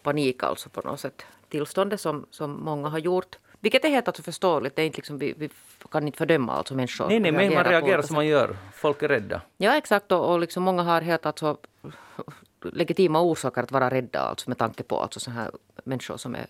[0.03, 3.37] panik alltså på något sätt tillståndet som, som många har gjort.
[3.59, 4.75] Vilket är helt alltså förståeligt.
[4.75, 5.49] Det är inte liksom, vi, vi
[5.91, 7.07] kan inte fördöma alltså människor.
[7.07, 8.57] nej, nej, men man reagerar som man gör.
[8.73, 9.41] Folk är rädda.
[9.57, 10.11] Ja, exakt.
[10.11, 11.57] Och, och liksom många har helt alltså
[12.61, 15.51] legitima orsaker att vara rädda alltså med tanke på alltså så här
[15.83, 16.45] människor som är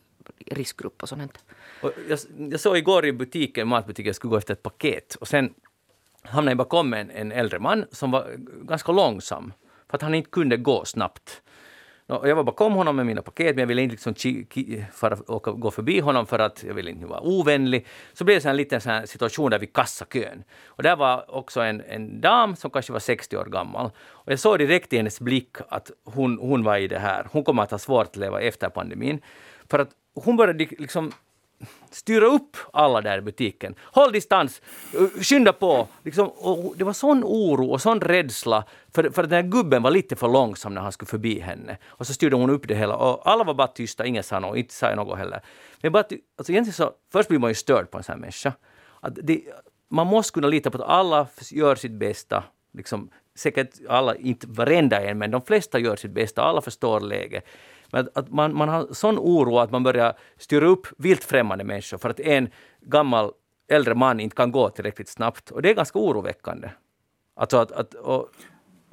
[0.46, 1.46] riskgrupp och sånt.
[1.82, 2.20] Och jag,
[2.52, 5.54] jag såg igår i butiken, matbutiken, jag skulle gå efter ett paket och sen
[6.24, 9.54] hamnade jag bakom en, en äldre man som var ganska långsam
[9.90, 11.42] för att han inte kunde gå snabbt.
[12.08, 14.46] Och jag var bakom honom med mina paket, men jag ville inte liksom
[14.94, 17.86] för åka, gå förbi honom för att jag ville inte vara ovänlig.
[18.14, 20.44] Så blev det en liten sån situation där vid kassakön.
[20.66, 23.92] Och där var också en, en dam som kanske var 60 år gammal.
[23.98, 27.28] Och jag såg direkt i hennes blick att hon, hon var i det här.
[27.32, 29.22] Hon kommer att ha svårt att leva efter pandemin.
[29.70, 31.12] För att hon började liksom
[31.92, 33.76] styra upp alla där i butiken.
[33.82, 34.62] Håll distans,
[34.94, 35.88] eh, skynda på.
[36.04, 36.32] Liksom,
[36.78, 40.16] det var sån oro och sån rädsla för, för att den här gubben var lite
[40.16, 41.78] för långsam när han skulle förbi henne.
[41.86, 44.58] Och så styrde hon upp det hela och alla var bara tysta, ingen sa något,
[44.58, 45.42] inte sa jag något heller.
[45.82, 46.04] Men bara,
[46.38, 48.54] alltså egentligen så, först blir man ju störd på en sån här människa.
[49.00, 49.42] Att det,
[49.90, 52.44] man måste kunna lita på att alla gör sitt bästa.
[52.74, 57.46] Liksom, säkert alla, inte varenda en, men de flesta gör sitt bästa, alla förstår läget.
[57.94, 61.98] Men att, man, man har sån oro att man börjar styra upp vilt främmande människor
[61.98, 62.50] för att en
[62.82, 63.32] gammal
[63.68, 65.52] äldre man inte kan gå tillräckligt snabbt.
[65.52, 66.70] Och det är ganska oroväckande.
[67.36, 68.30] Alltså att, att och,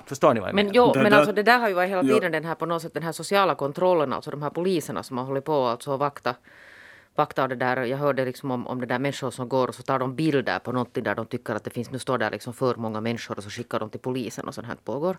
[0.07, 0.77] Förstår ni vad jag men menar?
[0.77, 2.95] Jo, men alltså det där har ju varit hela tiden den här på något sätt
[2.95, 6.35] den här sociala kontrollen, alltså de här poliserna som har hållit på alltså att vakta
[7.15, 7.85] vakta det där.
[7.85, 10.59] Jag hörde liksom om, om det där människor som går och så tar de bilder
[10.59, 13.37] på någonting där de tycker att det finns, nu står där liksom för många människor
[13.37, 15.17] och så skickar de till polisen och sånt här pågår.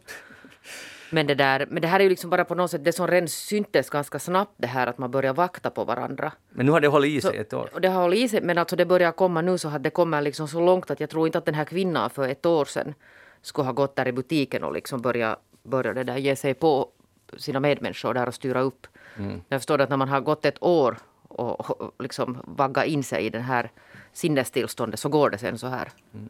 [1.11, 3.07] Men det, där, men det här är ju liksom bara på något sätt det som
[3.07, 6.31] redan syntes ganska snabbt det här att man börjar vakta på varandra.
[6.49, 7.69] Men nu har det hållit i sig så, ett år.
[7.81, 10.21] Det har hållit i sig men alltså det börjar komma nu så att det kommer
[10.21, 12.93] liksom så långt att jag tror inte att den här kvinnan för ett år sedan
[13.41, 16.89] skulle ha gått där i butiken och liksom börja, börja det där ge sig på
[17.37, 18.87] sina medmänniskor där och styra upp.
[19.17, 19.41] Mm.
[19.49, 20.97] Jag förstår att när man har gått ett år
[21.39, 23.71] och liksom vagga in sig i den här
[24.13, 25.89] sinnestillståndet så går det sen så här.
[26.13, 26.29] Mm.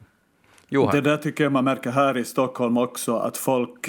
[0.73, 0.95] Johan.
[0.95, 3.87] Det där tycker jag man märker här i Stockholm också, att folk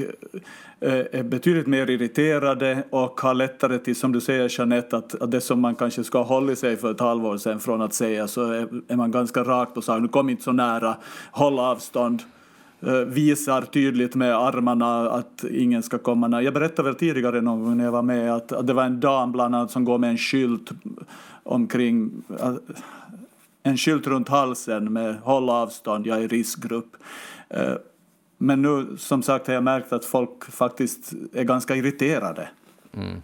[0.80, 5.30] eh, är betydligt mer irriterade och har lättare till, som du säger Jeanette, att, att
[5.30, 8.28] det som man kanske ska ha hållit sig för ett halvår sedan från att säga
[8.28, 10.96] så är, är man ganska rakt och säger nu kom inte så nära,
[11.30, 12.22] håll avstånd
[13.06, 16.42] visar tydligt med armarna att ingen ska komma nära.
[16.42, 19.00] Jag berättade väl tidigare någon gång när jag var med att, att det var en
[19.00, 20.70] dam bland annat som går med en skylt
[21.42, 22.10] omkring
[23.62, 26.96] en skylt runt halsen med håll avstånd, jag är riskgrupp.
[27.48, 27.72] Eh,
[28.38, 32.48] men nu som sagt har jag märkt att folk faktiskt är ganska irriterade.
[32.94, 33.22] Mm.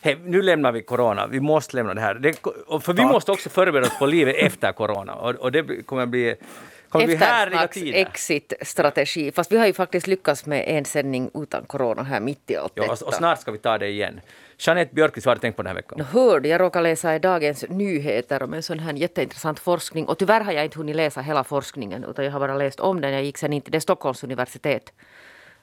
[0.00, 2.14] Hey, nu lämnar vi corona, vi måste lämna det här.
[2.14, 2.32] Det,
[2.80, 3.12] för vi Tack.
[3.12, 6.34] måste också förbereda oss på livet efter corona och, och det kommer att bli
[7.94, 9.32] exit-strategi.
[9.32, 12.72] Fast vi har ju faktiskt lyckats med en sändning utan corona här mitt i allt
[12.74, 13.04] ja, detta.
[13.04, 14.20] Och snart ska vi ta det igen.
[14.58, 16.00] Jeanette Björkqvist, vad har du tänkt på den här veckan?
[16.00, 20.06] Hörde, jag råkade läsa i Dagens Nyheter om en sån här jätteintressant forskning.
[20.06, 23.00] Och tyvärr har jag inte hunnit läsa hela forskningen utan jag har bara läst om
[23.00, 23.12] den.
[23.12, 24.92] Jag gick sen in till det Stockholms universitet.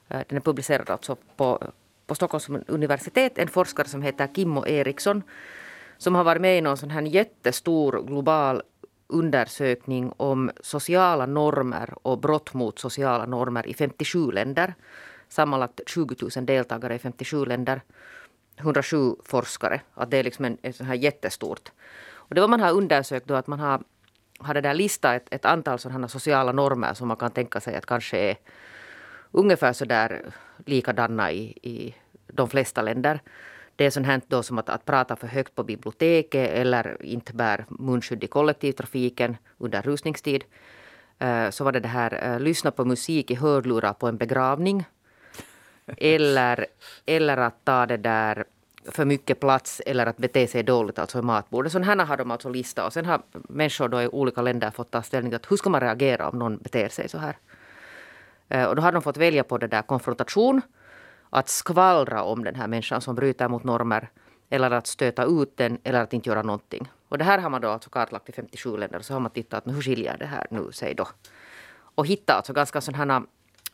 [0.08, 1.72] Eh, den är publicerad alltså på,
[2.06, 3.38] på Stockholms universitet.
[3.38, 5.22] En forskare som heter Kimmo Eriksson
[5.98, 8.62] som har varit med i någon sån här jättestor global
[9.12, 14.74] undersökning om sociala normer och brott mot sociala normer i 57 länder.
[15.28, 17.80] Sammanlagt 20 000 deltagare i 57 länder.
[18.56, 19.80] 107 forskare.
[19.94, 21.72] Att det är liksom en, en sån här jättestort.
[22.32, 23.82] Och det vad man har undersökt då att man har,
[24.38, 27.76] har det där listat ett, ett antal sådana sociala normer som man kan tänka sig
[27.76, 28.36] att kanske är
[29.30, 30.22] ungefär så där
[30.66, 31.94] likadana i, i
[32.26, 33.20] de flesta länder.
[33.76, 37.32] Det är sånt här då som att, att prata för högt på biblioteket eller inte
[37.32, 40.44] bär munskydd i kollektivtrafiken under rusningstid.
[41.22, 44.84] Uh, så var det det här, uh, lyssna på musik i hörlurar på en begravning.
[45.96, 46.66] eller,
[47.06, 48.44] eller att ta det där
[48.84, 51.72] för mycket plats eller att bete sig dåligt alltså i matbordet.
[51.72, 52.86] Sådana har de alltså listat.
[52.86, 55.70] Och sen har människor då i olika länder fått ta ställning till att hur ska
[55.70, 57.36] man reagera om någon beter sig så här.
[58.54, 60.62] Uh, och då har de fått välja på det där konfrontation
[61.32, 64.10] att skvallra om den här människan som bryter mot normer
[64.50, 66.90] eller att stöta ut den eller att inte göra någonting.
[67.08, 69.30] Och det här har man då alltså kartlagt i 57 länder och så har man
[69.30, 71.08] tittat hur skiljer det här nu sig då.
[71.94, 73.22] Och hittat alltså ganska sådana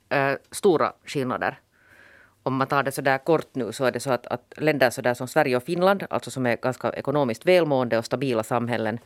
[0.09, 1.61] äh, eh, stora skillnader.
[2.43, 4.91] Om man tar det så där kort nu så är det så att, att länder
[4.91, 8.99] så där som Sverige och Finland, alltså som är ganska ekonomiskt välmående och stabila samhällen,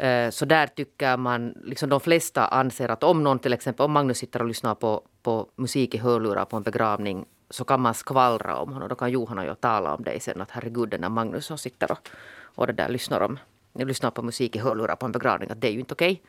[0.00, 3.92] Eh, så där tycker man, liksom de flesta anser att om någon till exempel, om
[3.92, 7.94] Magnus sitter och lyssnar på, på musik i hörlurar på en begravning så kan man
[7.94, 8.88] skvallra om honom.
[8.88, 11.92] Då kan Johanna ju tala om dig sen att herregud den där Magnus som sitter
[11.92, 12.08] och,
[12.42, 13.38] och det där lyssnar, om,
[13.74, 16.12] lyssnar på musik i hörlurar på en begravning, att det är ju inte okej.
[16.12, 16.24] Okay.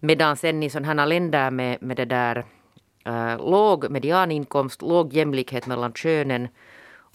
[0.00, 2.44] Medan sen i sådana här länder med, med det där
[3.04, 6.48] äh, låg medianinkomst, låg jämlikhet mellan könen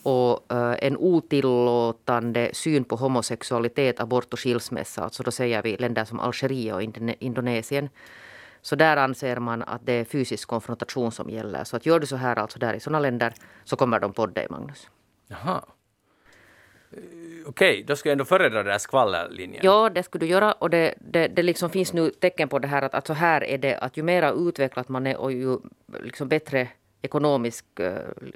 [0.04, 5.04] och äh, en otillåtande syn på homosexualitet, abort och skilsmässa.
[5.04, 6.82] Alltså då säger vi länder som Algeriet och
[7.20, 7.89] Indonesien.
[8.62, 11.63] Så där anser man att det är fysisk konfrontation som gäller.
[11.63, 14.26] Så att gör du så här alltså där i sådana länder så kommer de på
[14.26, 14.89] dig, Magnus.
[15.28, 15.62] Jaha.
[17.46, 19.62] Okej, okay, då ska jag ändå föredra den här skvallerlinjen.
[19.66, 20.52] Ja, det skulle du göra.
[20.52, 23.44] Och det, det, det liksom finns nu tecken på det här att, att så här
[23.44, 25.58] är det att ju mer utvecklat man är och ju
[26.04, 26.68] liksom bättre
[27.04, 27.94] ekonomisk, eh,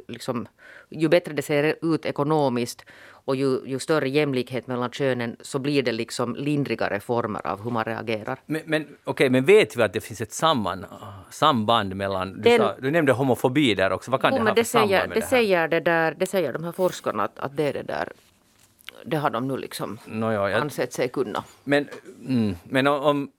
[0.07, 0.47] liksom,
[0.89, 5.83] ju bättre det ser ut ekonomiskt och ju, ju större jämlikhet mellan könen så blir
[5.83, 8.39] det liksom lindrigare former av hur man reagerar.
[8.45, 10.85] Men, men, okay, men vet vi att det finns ett samman,
[11.31, 12.33] samband mellan...
[12.33, 14.11] Du, Den, sa, du nämnde homofobi där också.
[14.11, 15.29] Vad kan jo, det ha för samband säger, med det, det här?
[15.29, 18.09] Säger det, där, det säger de här forskarna att, att det är det där
[19.05, 20.61] det har de nu liksom no, ja, jag...
[20.61, 21.43] ansett sig kunna.
[21.63, 21.87] Men,
[22.27, 23.31] mm, men om,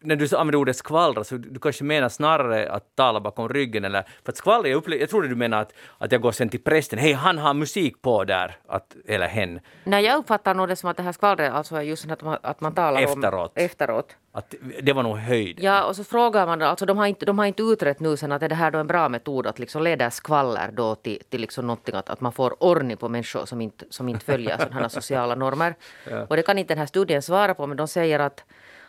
[0.00, 4.02] när du använder ordet skvallra så du kanske menar snarare att tala bakom ryggen eller
[4.24, 6.62] för att skvallra, jag, upple- jag trodde du menar att, att jag går sen till
[6.62, 9.60] prästen, hej han har musik på där, att, eller hen.
[9.84, 12.38] Nej jag uppfattar nog det som att det här skvallret alltså är just att man,
[12.42, 13.52] att man talar efteråt.
[13.58, 14.16] om efteråt.
[14.32, 15.58] Att det var nog höjd.
[15.60, 18.32] Ja och så frågar man, alltså de har inte, de har inte utrett nu sen
[18.32, 21.40] att är det här då en bra metod att liksom leda skvaller då till, till
[21.40, 24.80] liksom någonting att, att man får ordning på människor som inte, som inte följer sådana
[24.80, 25.74] här sociala normer.
[26.10, 26.26] Ja.
[26.28, 28.44] Och det kan inte den här studien svara på men de säger att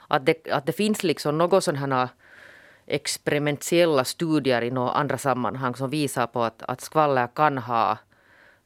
[0.09, 2.09] att det, att det finns liksom något sådana
[2.87, 7.97] experimentella studier i några andra sammanhang som visar på att, att skvaller kan, ha,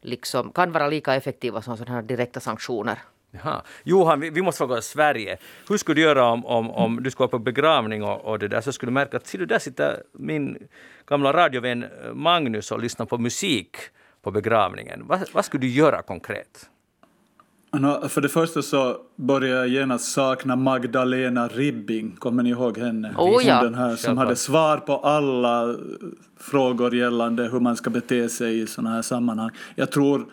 [0.02, 3.00] liksom, kan vara lika effektiva som sådana här direkta sanktioner.
[3.32, 3.62] Jaha.
[3.84, 5.38] Johan, vi, vi, måste fråga Sverige.
[5.70, 8.48] Hur skulle du göra om, om, om du skulle vara på begravning och, och, det
[8.48, 10.68] där, så skulle du märka att ser du, där sitter min
[11.06, 13.78] gamla radiovän Magnus och lyssnar på musik
[14.22, 15.08] på begravningen.
[15.08, 16.70] Va, vad skulle du göra konkret?
[18.10, 22.12] För det första så började jag genast sakna Magdalena Ribbing.
[22.12, 23.14] Kommer ni ihåg henne?
[23.18, 23.64] Oh, ja.
[23.64, 25.76] Den här som hade svar på alla
[26.40, 29.50] frågor gällande hur man ska bete sig i sådana här sammanhang.
[29.76, 30.26] Jag tror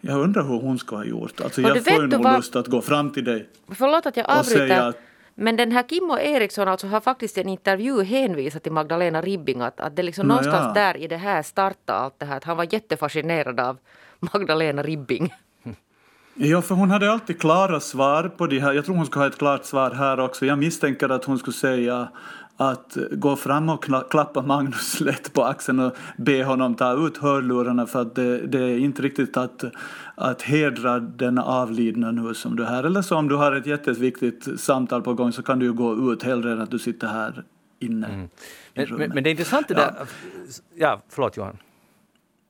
[0.00, 1.40] jag undrar hur hon ska ha gjort.
[1.40, 2.36] Alltså, jag får ju nog vad...
[2.36, 3.48] lust att gå fram till dig.
[3.68, 4.88] Förlåt att jag avbryter.
[4.88, 4.96] Att...
[5.34, 9.60] Men den här Kimmo Eriksson alltså har faktiskt i en intervju hänvisat till Magdalena Ribbing
[9.60, 10.82] att, att det liksom no, någonstans ja.
[10.82, 12.36] där i det här startade allt det här.
[12.36, 13.78] Att han var jättefascinerad av
[14.20, 15.32] Magdalena Ribbing.
[16.34, 18.72] Ja, för hon hade alltid klara svar på det här.
[18.72, 20.46] Jag tror hon skulle ha ett klart svar här också.
[20.46, 22.08] Jag misstänker att hon skulle säga
[22.56, 27.86] att gå fram och klappa Magnus lätt på axeln och be honom ta ut hörlurarna
[27.86, 29.64] för att det, det, är inte riktigt att,
[30.14, 32.84] att hedra den avlidna nu som du är här.
[32.84, 36.12] Eller så om du har ett jätteviktigt samtal på gång så kan du ju gå
[36.12, 37.44] ut hellre än att du sitter här
[37.78, 38.06] inne.
[38.06, 38.28] Mm.
[38.74, 39.94] Men, men, men, det är intressant det där...
[39.98, 40.06] Ja,
[40.74, 41.56] ja förlåt Johan.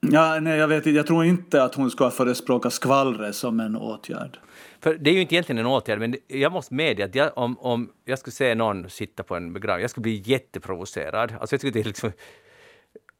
[0.01, 4.39] Ja, nej, jag, vet, jag tror inte att hon ska förespråka skvallret som en åtgärd.
[4.81, 7.59] För det är ju inte egentligen en åtgärd, men jag måste medge att jag, om,
[7.59, 11.35] om jag skulle se någon sitta på en begravning, jag skulle bli jätteprovocerad.
[11.41, 12.13] Alltså jag tycker det är liksom,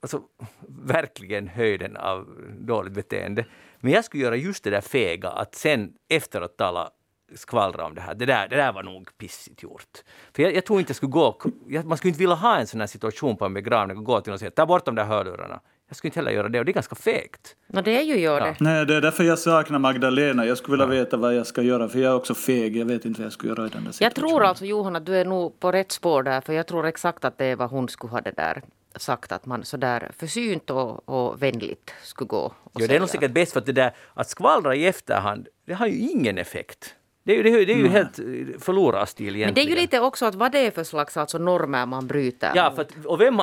[0.03, 0.21] alltså,
[0.69, 2.29] verkligen höjden av
[2.61, 3.45] dåligt beteende.
[3.81, 6.91] Men jag skulle göra just det där fega, att sen efteråt tala
[7.35, 8.15] skvallra om det här.
[8.15, 9.99] Det där, det där var nog pissigt gjort.
[10.33, 11.41] För jag, jag tror inte jag skulle gå...
[11.69, 14.21] Jag, man skulle inte vilja ha en sån här situation på en begravning och gå
[14.21, 15.61] till någon och säga ta bort de där hörlurarna.
[15.91, 17.57] Jag skulle inte heller göra det och det är ganska fegt.
[17.67, 18.47] No, det är ju gör det.
[18.47, 18.55] Ja.
[18.61, 20.47] Nej, det är därför jag saknar Magdalena.
[20.47, 21.05] Jag skulle vilja ja.
[21.05, 22.77] veta vad jag ska göra för jag är också feg.
[22.77, 23.97] Jag vet inte vad jag ska göra i den där situationen.
[24.01, 26.87] Jag tror alltså Johan att du är nog på rätt spår där för jag tror
[26.87, 28.63] exakt att det är vad hon skulle ha det där
[28.97, 33.09] sagt att man sådär försynt och, och vänligt skulle gå och jo, Det är nog
[33.09, 36.95] säkert bäst för att det där att skvallra i efterhand, det har ju ingen effekt.
[37.31, 38.17] Det är, ju, det är ju helt
[38.65, 39.49] förlorad stil egentligen.
[39.49, 42.07] Men det är ju lite också att vad det är för slags alltså normer man
[42.07, 42.53] bryter.
[42.55, 43.41] Ja, för att, och vem,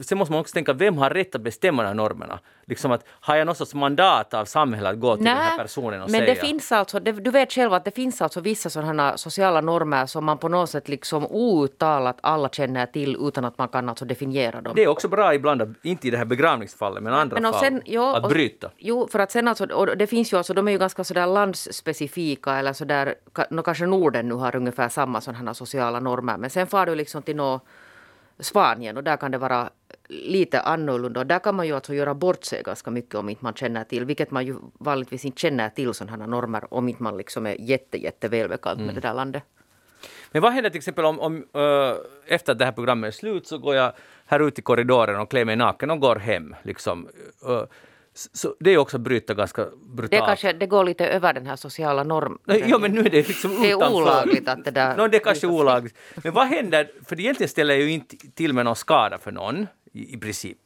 [0.00, 2.38] sen måste man också tänka, vem har rätt att bestämma de här normerna?
[2.66, 5.58] Liksom att, har jag något sorts mandat av samhället att gå till Nä, den här
[5.58, 6.34] personen och men säga?
[6.34, 10.06] det finns alltså, det, du vet själv att det finns alltså vissa sådana sociala normer
[10.06, 14.04] som man på något sätt liksom outtalat alla känner till utan att man kan alltså
[14.04, 14.72] definiera dem.
[14.76, 17.82] Det är också bra ibland, inte i det här begravningsfallet, men andra men fall, sen,
[17.84, 18.66] jo, att bryta.
[18.66, 21.04] Och, jo, för att sen alltså, och det finns ju alltså, de är ju ganska
[21.04, 23.14] sådär landsspecifika eller sådär,
[23.50, 27.22] no, kanske Norden nu har ungefär samma sådana sociala normer, men sen far du liksom
[27.22, 27.60] till nå
[28.38, 29.70] Spanien och där kan det vara
[30.08, 31.20] lite annorlunda.
[31.20, 33.84] Och där kan man ju alltså göra bort sig ganska mycket om inte man känner
[33.84, 37.60] till, vilket man ju vanligtvis inte känner till sådana normer om inte man liksom är
[37.60, 38.86] jätte, jätte välbekant mm.
[38.86, 39.42] med det där landet.
[40.32, 41.94] Men vad händer till exempel om, om uh,
[42.26, 43.92] efter att det här programmet är slut så går jag
[44.26, 46.54] här ut i korridoren och klär mig naken och går hem.
[46.62, 47.08] Liksom.
[47.48, 47.62] Uh,
[48.14, 50.10] så det är också att bryta ganska brutalt.
[50.10, 52.38] Det, kanske, det går lite över den här sociala normen.
[52.66, 54.96] Ja, men nu är det liksom Det är olagligt att det där...
[54.96, 55.94] No, det är kanske olagligt.
[56.14, 59.66] Men vad händer, för egentligen ställer jag ju inte till med någon skada för någon
[59.92, 60.58] i, i princip.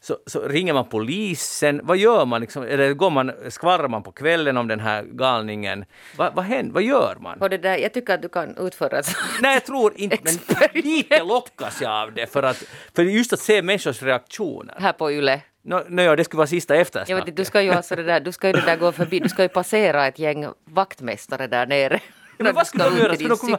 [0.00, 1.80] så, så ringer man polisen.
[1.84, 2.40] Vad gör man?
[2.40, 5.84] Liksom, eller går man, skvallrar man på kvällen om den här galningen?
[6.16, 6.74] Va, vad händer?
[6.74, 7.40] Vad gör man?
[7.40, 9.06] Och det där, jag tycker att du kan utföra ett
[9.40, 12.64] Nej, jag tror inte, men lite lockas jag av det för att
[12.94, 14.74] för just att se människors reaktioner.
[14.78, 15.42] här på Yle.
[15.62, 17.16] Nå, no, ja, det skulle vara sista Jag eftersnacket.
[17.16, 19.18] vet, inte, du ska ju alltså det där, du ska ju det där gå förbi,
[19.20, 22.00] du ska ju passera ett gäng vaktmästare där nere.
[22.38, 23.14] Men vad skulle de göra?
[23.14, 23.58] Skulle de komma,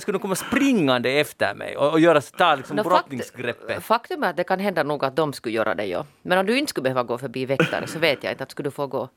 [0.00, 3.82] skulle de komma springande efter mig och, och göra, ta liksom fakt- brottningsgreppet?
[3.82, 6.06] Faktum är att det kan hända nog att de skulle göra det, ja.
[6.22, 8.66] Men om du inte skulle behöva gå förbi väktare så vet jag inte att skulle
[8.66, 9.08] du få gå.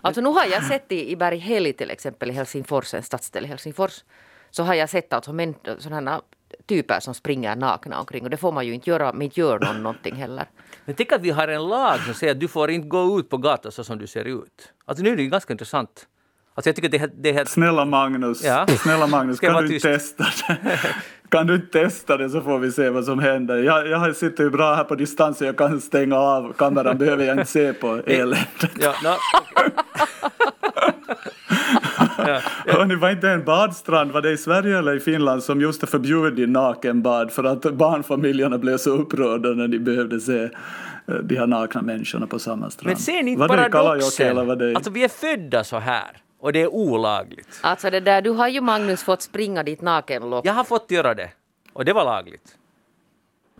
[0.00, 3.48] Alltså nu har jag sett i, i Berghälli till exempel i Helsingfors, en stadsdel i
[3.48, 4.04] Helsingfors,
[4.50, 5.32] så har jag sett alltså
[5.78, 6.22] sådana
[6.66, 9.58] typer som springer nakna omkring och det får man ju inte göra, men inte gör
[9.58, 10.44] någon någonting heller.
[10.84, 13.30] Men tänk att vi har en lag som säger att du får inte gå ut
[13.30, 14.72] på gatan så som du ser ut.
[14.84, 16.06] Alltså nu är det ju ganska intressant.
[16.54, 17.48] Alltså jag tycker det är, det helt...
[17.48, 18.66] Snälla Magnus, Ja.
[18.66, 20.16] snälla Magnus kan du inte tyst?
[20.18, 20.24] testa
[20.54, 20.78] det?
[21.28, 23.56] Kan du inte testa det så får vi se vad som händer.
[23.56, 27.24] Jag, jag sitter ju bra här på distans så jag kan stänga av kameran, behöver
[27.24, 28.70] jag inte se på eländet.
[28.78, 29.14] Ja, no,
[32.66, 36.48] Hörni, var inte en badstrand, var det i Sverige eller i Finland som just förbjudit
[36.48, 40.50] nakenbad för att barnfamiljerna blev så upprörda när de behövde se eh,
[41.22, 42.86] de här nakna människorna på samma strand.
[42.86, 44.58] men ser ni inte var eller var paradoxen?
[44.58, 47.60] det Alltså vi är födda så här och det är olagligt.
[47.60, 50.46] Alltså det där, du har ju Magnus fått springa dit nakenlopp.
[50.46, 51.30] Jag har fått göra det
[51.72, 52.56] och det var lagligt.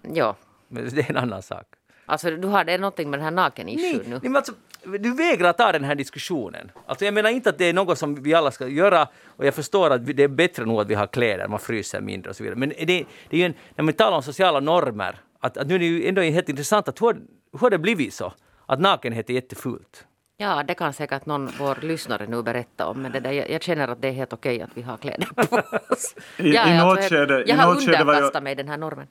[0.02, 0.36] Ja.
[0.68, 1.66] Men det är en annan sak.
[2.06, 4.28] Alltså du har, det är någonting med den här naken Nej, issue nej, nu.
[4.28, 4.52] men alltså,
[4.84, 6.70] du vägrar ta den här diskussionen.
[6.86, 9.54] Alltså jag menar inte att det är något som vi alla ska göra och jag
[9.54, 12.42] förstår att det är bättre nog att vi har kläder, man fryser mindre och så
[12.42, 12.58] vidare.
[12.58, 15.74] Men det, det är ju en, när man talar om sociala normer, att, att nu
[15.74, 17.06] är det ju ändå helt intressant att hur,
[17.52, 18.32] hur har det blivit så?
[18.66, 20.04] Att nakenhet är jättefult.
[20.36, 23.02] Ja, det kan säkert någon vår lyssnare nu berätta om.
[23.02, 25.26] Men det där, jag, jag känner att det är helt okej att vi har kläder
[25.34, 25.56] på
[25.94, 26.14] oss.
[26.36, 26.68] I- jag,
[26.98, 29.06] i skede- i jag har jag- underkastat mig den här normen.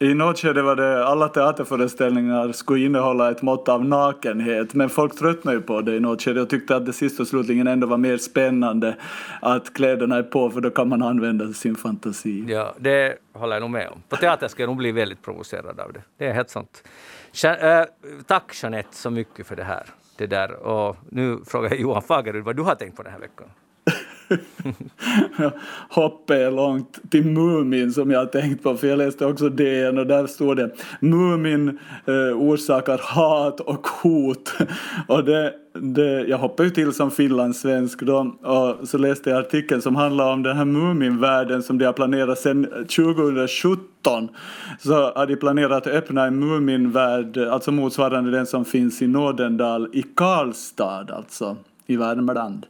[0.00, 5.18] I något skede var det alla teaterföreställningar skulle innehålla ett mått av nakenhet men folk
[5.18, 7.86] tröttnade ju på det i något skede och tyckte att det sist och slutligen ändå
[7.86, 8.96] var mer spännande
[9.42, 12.44] att kläderna är på för då kan man använda sin fantasi.
[12.48, 14.02] Ja, det håller jag nog med om.
[14.08, 16.02] På teater ska jag nog bli väldigt provocerad av det.
[16.18, 16.88] Det är helt sant.
[17.44, 17.82] Äh,
[18.26, 19.86] tack Jeanette så mycket för det här.
[20.16, 20.52] Det där.
[20.52, 23.48] Och nu frågar jag Johan Fagerud vad du har tänkt på den här veckan.
[25.88, 29.98] Hoppet är långt till Mumin som jag har tänkt på, för jag läste också DN
[29.98, 30.70] och där stod det
[31.00, 34.54] Mumin eh, orsakar hat och hot.
[35.08, 39.82] Och det, det, jag hoppade ju till som finlandssvensk då och så läste jag artikeln
[39.82, 44.28] som handlar om den här Muminvärlden som de har planerat sedan 2017.
[44.78, 49.88] Så har de planerat att öppna en Muminvärld, alltså motsvarande den som finns i Nådendal
[49.92, 51.56] i Karlstad, alltså
[51.86, 52.66] i Värmland.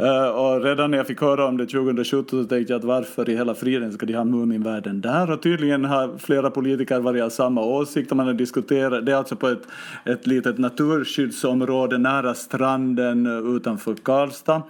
[0.00, 3.30] Eh, och redan när jag fick höra om det 2017 så tänkte jag att varför
[3.30, 5.30] i hela friden ska de ha Muminvärlden där?
[5.30, 9.06] Och tydligen har flera politiker varit av samma åsikt och man har diskuterat.
[9.06, 9.62] Det är alltså på ett,
[10.04, 13.26] ett litet naturskyddsområde nära stranden
[13.56, 14.62] utanför Karlstad.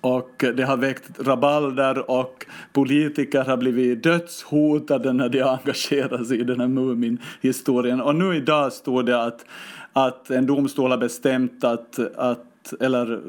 [0.00, 6.40] Och det har väckt rabalder och politiker har blivit dödshotade när de har engagerat sig
[6.40, 8.00] i den här Mumin-historien.
[8.00, 9.44] Och nu idag står det att,
[9.92, 13.20] att en domstol har bestämt att, att eller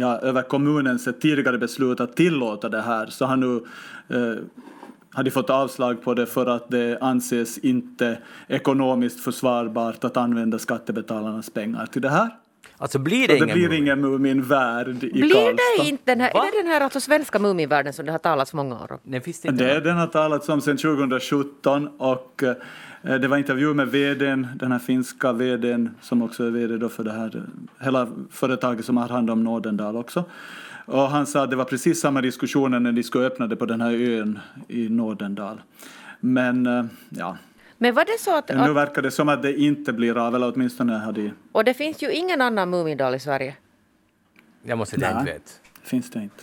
[0.00, 3.56] ja, över kommunens ett tidigare beslut att tillåta det här så har nu
[4.08, 4.38] eh,
[5.12, 10.58] har de fått avslag på det för att det anses inte ekonomiskt försvarbart att använda
[10.58, 12.28] skattebetalarnas pengar till det här.
[12.76, 15.56] Alltså blir Så det det ingen blir ingen Muminvärld i Blir Karlstad.
[15.82, 16.46] det inte den här, Va?
[16.46, 18.98] är det den här alltså svenska Muminvärlden som det har talats många år om?
[19.02, 19.82] Nej, finns det inte Det, någon?
[19.82, 22.54] den har talats om sedan 2017 och eh,
[23.02, 27.04] det var intervju med vdn, den här finska vdn som också är vd då för
[27.04, 30.24] det här, eh, hela företaget som har hand om Nådendal också.
[30.84, 33.66] Och han sa att det var precis samma diskussioner när de skulle öppna det på
[33.66, 34.38] den här ön
[34.68, 35.62] i Nådendal.
[36.20, 37.36] Men eh, ja,
[37.78, 40.52] Men var det så att, nu verkar det som att det inte blir av, eller
[40.54, 43.56] åtminstone har de, och det finns ju ingen annan Mumindal i Sverige?
[44.62, 45.60] Jag måste säga att jag inte vet.
[45.82, 46.42] finns det inte.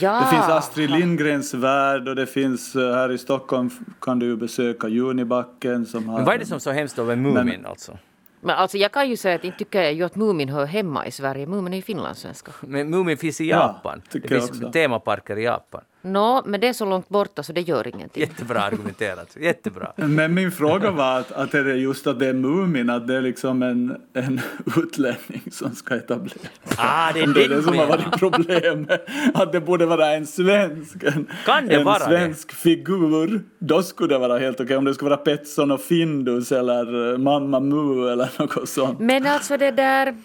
[0.00, 0.20] Ja.
[0.20, 3.70] Det finns Astrid Lindgrens värld och det finns eh, här i Stockholm
[4.00, 6.16] kan du besöka Junibacken som har...
[6.16, 7.98] Men vad är det som är så hemskt med Mumin alltså?
[8.40, 11.06] Men alltså jag kan ju säga att inte tycker jag ju att Mumin hör hemma
[11.06, 11.46] i Sverige.
[11.46, 12.52] Mumin är ju finlandssvenska.
[12.60, 14.02] Men Mumin finns i Ja, Japan.
[14.04, 14.72] det tycker jag finns också.
[14.72, 15.80] temaparker i Japan.
[16.02, 18.20] Nå, men det är så långt borta så det gör ingenting.
[18.20, 19.36] Jättebra argumenterat.
[19.40, 19.92] Jättebra.
[19.96, 23.16] Men min fråga var att, att är det just att det är Mumin, att det
[23.16, 24.40] är liksom en, en
[24.76, 26.36] utlänning som ska etableras.
[26.76, 29.06] Ah, det är det är det som har varit problemet.
[29.34, 32.04] Att det borde vara en svensk, en, Kan det en vara det?
[32.04, 33.42] svensk figur.
[33.58, 34.76] Då skulle det vara helt okej.
[34.76, 39.00] Om det skulle vara Petson och Findus eller eh, Mamma Mu eller något sånt.
[39.00, 40.16] Men alltså det där...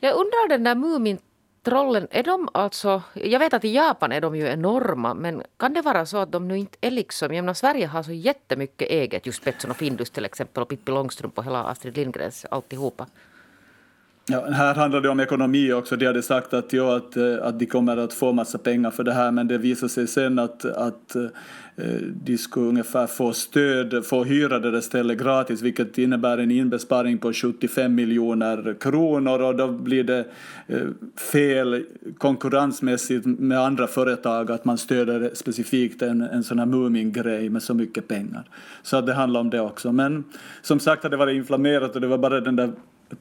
[0.00, 0.74] Jag undrar den där
[1.68, 3.02] trollen, är de alltså...
[3.14, 6.32] Jag vet att i Japan är de ju enorma, men kan det vara så att
[6.32, 7.34] de nu inte är liksom...
[7.34, 10.92] Jag menar, Sverige har så jättemycket eget, just Betsson och Findus till exempel, och Pippi
[10.92, 13.06] Långstrump och hela Astrid Lindgrens alltihopa.
[14.30, 15.96] Ja, här handlar det om ekonomi också.
[15.96, 19.04] De hade sagt att, ja, att, eh, att de kommer att få massa pengar för
[19.04, 21.24] det här men det visade sig sen att, att eh,
[22.24, 27.18] de skulle ungefär få stöd, få hyra det där stället gratis vilket innebär en inbesparing
[27.18, 30.24] på 75 miljoner kronor och då blir det
[30.66, 30.78] eh,
[31.32, 31.84] fel
[32.18, 37.74] konkurrensmässigt med andra företag att man stöder specifikt en, en sån här Mumin-grej med så
[37.74, 38.44] mycket pengar.
[38.82, 39.92] Så att det handlar om det också.
[39.92, 40.24] Men
[40.62, 42.70] som sagt att det var inflammerat och det var bara den där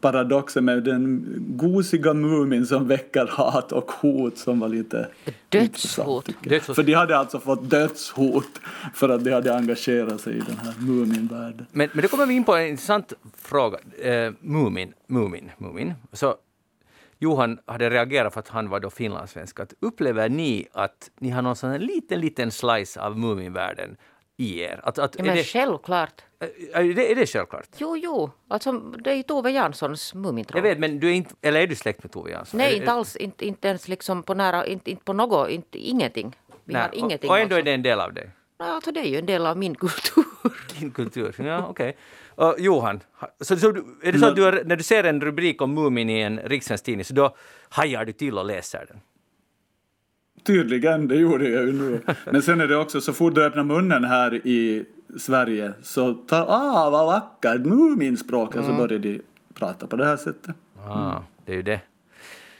[0.01, 5.07] paradoxen med den gosiga Mumin som väcker hat och hot som var lite
[5.49, 6.29] Dödshot.
[6.43, 6.75] Dödshot.
[6.75, 8.61] För de hade alltså fått dödshot
[8.93, 11.65] för att de hade engagerat sig i den här Mumin-världen.
[11.71, 13.77] Men, men då kommer vi in på en intressant fråga.
[14.01, 15.93] Eh, Mumin, Mumin, Mumin.
[16.13, 16.35] Så
[17.19, 19.59] Johan hade reagerat för att han var då finlandssvensk.
[19.59, 23.97] Att upplever ni att ni har någon sån här liten, liten slice av Muminvärlden
[24.37, 24.79] i er?
[24.83, 26.21] Att, att, Ja, är, men det, självklart.
[26.73, 27.67] Är, det, är det självklart?
[27.77, 28.31] Jo, jo.
[28.47, 30.57] Alltså, det är ju Tove Janssons Mumintroll.
[30.57, 32.57] Jag vet, men du är inte, eller är du släkt med Tove Jansson?
[32.57, 33.15] Nej, Är- inte alls.
[33.15, 36.35] Inte, inte ens liksom på nära, inte, inte på något, inte, ingenting.
[36.65, 37.29] Vi Nej, har ingenting.
[37.29, 37.65] och, och ändå är alltså.
[37.65, 38.29] det en del av dig?
[38.59, 40.23] Alltså det är ju en del av min kultur.
[40.79, 41.35] Din kultur?
[41.37, 41.97] Ja, okej.
[42.35, 43.69] Och Johan, ha- så, så,
[44.03, 46.39] är det så att du har, när du ser en rubrik om Mumin i en
[46.39, 47.35] rikssvensk tidning, så då
[47.69, 48.99] hajar du till och läser den?
[50.43, 52.01] Tydligen, det gjorde jag ju nu.
[52.25, 54.85] Men sen är det också så fort du öppnar munnen här i
[55.19, 59.21] Sverige så ta ah vad vackert Muminspråket så börjar de
[59.53, 60.55] prata på det här sättet.
[60.87, 61.79] Ah, det är ju det.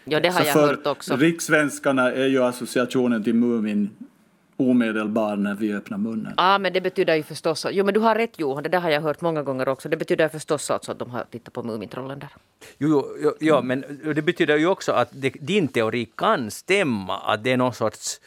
[0.03, 1.15] Ja, det har Så jag för hört också.
[1.15, 3.89] rikssvenskarna är ju associationen till Mumin
[4.57, 6.33] omedelbar när vi öppnar munnen.
[6.37, 7.65] Ja, men det betyder ju förstås...
[7.71, 9.89] Jo, men du har rätt Johan, det där har jag hört många gånger också.
[9.89, 12.29] Det betyder förstås alltså att de har tittat på Mumintrollen där.
[12.77, 13.83] Jo, jo, jo, ja, men
[14.15, 18.19] det betyder ju också att det, din teori kan stämma, att det är någon sorts...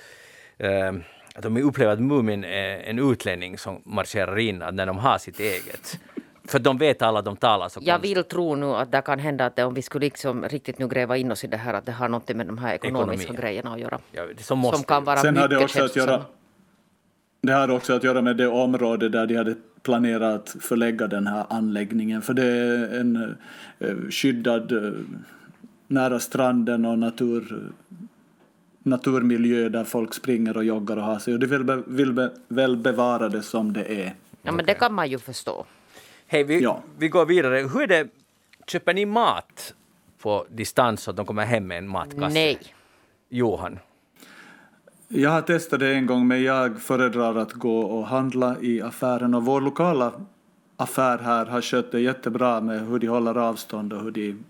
[0.59, 0.93] Eh,
[1.35, 5.41] att de upplever att Mumin är en utlänning som marscherar in när de har sitt
[5.41, 5.99] eget.
[6.45, 8.17] För de vet alla de talar så Jag konstigt.
[8.17, 10.89] vill tro nu att det kan hända att det, om vi skulle liksom riktigt nu
[10.89, 13.43] gräva in oss i det här att det har något med de här ekonomiska Ekonomi.
[13.43, 13.99] grejerna att göra.
[14.13, 14.77] Ja, det som måste.
[14.77, 16.25] Som kan vara Sen har det mycket också att göra känslosamma.
[17.43, 21.27] det har också att göra med det område där de hade planerat att förlägga den
[21.27, 22.23] här anläggningen.
[22.23, 23.37] För det är en
[23.79, 24.93] eh, skyddad eh,
[25.87, 27.71] nära stranden och natur,
[28.83, 31.35] naturmiljö där folk springer och joggar och har sig.
[31.35, 34.15] Och de vill, be, vill be, väl bevara det som det är.
[34.43, 35.65] Ja, men det kan man ju förstå.
[36.27, 36.83] Hej, vi, Ja.
[36.99, 37.57] vi går vidare.
[37.73, 38.09] Hur är det,
[38.67, 39.75] köper ni mat
[40.23, 42.35] på distans så att de kommer hem med en matkasse?
[42.35, 42.59] Nej.
[43.29, 43.79] Johan?
[45.09, 49.35] Jag har testat det en gång men jag föredrar att gå och handla i affären
[49.35, 50.13] och vår lokala
[50.77, 54.45] affär här har skött det jättebra med hur de håller avstånd och hur de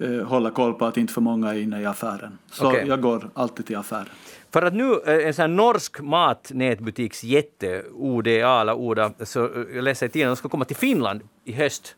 [0.00, 2.38] eh, håller koll på att inte för många är inne i affären.
[2.50, 2.84] Så Okej.
[2.88, 4.08] jag går alltid till affären.
[4.50, 9.84] För att nu, eh, en sån här norsk matnätbutiksjätte, ODA eller Oda, så eh, jag
[9.84, 11.96] läser i tidningen, de ska komma till Finland i höst.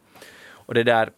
[0.52, 1.10] Och det där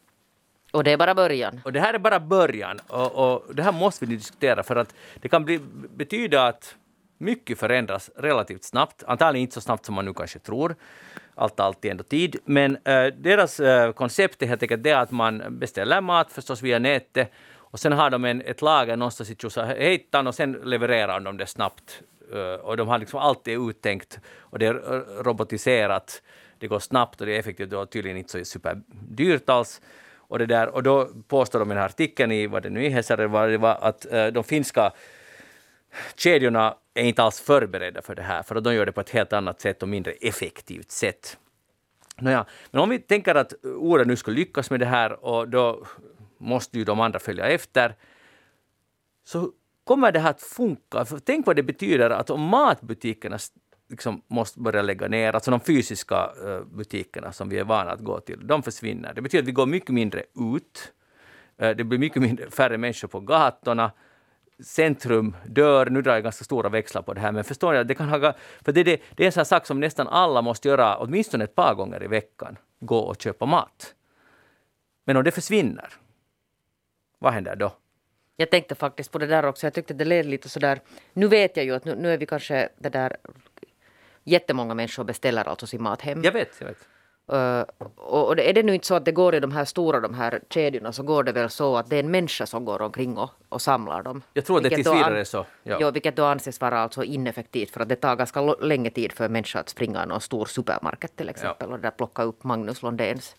[0.73, 1.61] Och det är bara början.
[1.65, 4.95] Och det här är bara början och, och det här måste vi diskutera för att
[5.21, 5.61] det kan bli,
[5.97, 6.77] betyda att
[7.23, 9.05] mycket förändras relativt snabbt.
[9.07, 10.77] Antagligen inte så snabbt som man nu kanske tror.
[11.35, 12.37] Allt tar alltid ändå tid.
[12.45, 16.79] Men äh, deras äh, koncept är helt enkelt det att man beställer mat förstås via
[16.79, 21.37] nätet och sen har de en, ett lager någonstans i Tjusahejtan och sen levererar de
[21.37, 22.03] det snabbt.
[22.33, 24.75] Äh, och de har liksom alltid uttänkt och det är
[25.23, 26.23] robotiserat.
[26.59, 29.81] Det går snabbt och det är effektivt och tydligen inte så superdyrt alls.
[30.17, 32.87] Och, det där, och då påstår de i den här artikeln i vad det nu
[32.87, 34.93] är, Hesare, vad det var, att de finska
[36.17, 39.11] kedjorna är inte alls förberedda för det här, för att de gör det på ett
[39.11, 41.39] helt annat sätt och mindre effektivt sätt.
[42.17, 45.87] Nåja, men om vi tänker att Ore nu skulle lyckas med det här och då
[46.39, 47.95] måste ju de andra följa efter,
[49.25, 49.51] så
[49.85, 51.05] kommer det här att funka.
[51.05, 53.39] För tänk vad det betyder att om matbutikerna
[53.89, 58.01] liksom måste börja lägga ner, alltså de fysiska eh, butikerna som vi är vana att
[58.01, 59.15] gå till, de försvinner.
[59.15, 60.25] Det betyder att vi går mycket mindre
[60.55, 60.93] ut.
[61.59, 63.93] Eh, det blir mycket mindre, färre människor på gatorna.
[64.65, 65.87] Centrum dör.
[65.87, 68.35] Nu drar jag ganska stora växlar på det här, men förstår jag, det kan ha...
[68.65, 71.55] För det, det, det är en sån sak som nästan alla måste göra åtminstone ett
[71.55, 72.59] par gånger i veckan.
[72.81, 73.95] Gå och köpa mat.
[75.05, 75.89] Men om det försvinner,
[77.19, 77.73] vad händer då?
[78.37, 79.67] Jag tänkte faktiskt på det där också.
[79.67, 80.81] Jag tyckte det led lite sådär.
[81.13, 83.17] Nu vet jag ju att nu, nu är vi kanske det där
[84.25, 86.23] jättemånga människor beställer alltså sin mat hem.
[86.23, 86.89] Jag vet, jag vet.
[87.33, 87.63] Uh,
[87.97, 90.15] och det- är det nu inte så att det går i de här stora de
[90.15, 93.19] här kedjorna så går det väl så att det är en människa som går omkring
[93.19, 94.23] och, och samlar dem.
[94.33, 95.47] Jag tror att det tills vidare är så.
[95.63, 95.77] Ja.
[95.81, 99.25] Ja, vilket då anses vara alltså ineffektivt för att det tar ganska länge tid för
[99.25, 103.37] en människa att springa någon stor supermarket till exempel och där plocka upp Magnus Londéns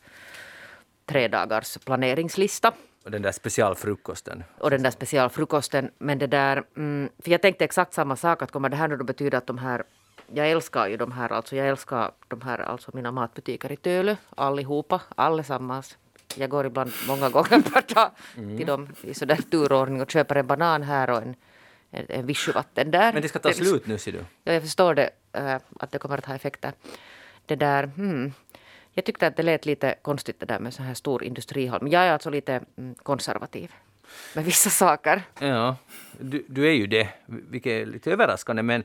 [1.06, 2.72] tre dagars planeringslista.
[3.06, 4.44] Och den där specialfrukosten.
[4.60, 5.92] och den där specialfrukosten.
[5.98, 8.98] Men det där, mm, för jag tänkte exakt samma sak, att kommer det här nu
[8.98, 9.84] då betyda att de här
[10.34, 14.16] jag älskar ju de här, alltså jag älskar de här, alltså mina matbutiker i Tölö,
[14.36, 15.98] allihopa, allesammans.
[16.36, 18.12] Jag går ibland många gånger per dag
[18.58, 21.36] till dem i sådär turordning och köper en banan här och en,
[21.92, 23.14] en, en vichyvatten där.
[23.14, 24.26] Men det ska ta slut nu ser du.
[24.44, 26.74] Ja, jag förstår det, äh, att det kommer att ha effekter.
[27.46, 28.34] Det där, hmm.
[28.92, 31.82] Jag tyckte att det lät lite konstigt det där med så här stor industrihall.
[31.82, 33.72] Men jag är alltså lite mm, konservativ
[34.36, 35.22] med vissa saker.
[35.40, 35.76] Ja,
[36.20, 38.64] du, du är ju det, vilket är lite överraskande.
[38.64, 38.84] Men,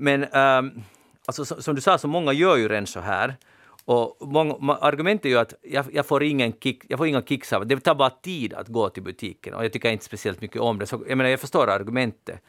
[0.00, 0.82] men um,
[1.26, 3.36] alltså, som, som du sa, så många gör ju redan så här.
[3.84, 7.52] Och många, argumentet är ju att jag, jag, får ingen kick, jag får inga kicks
[7.52, 7.74] av det.
[7.74, 10.78] Det tar bara tid att gå till butiken och jag tycker inte speciellt mycket om
[10.78, 10.86] det.
[10.86, 12.40] Så, jag menar, jag förstår argumentet.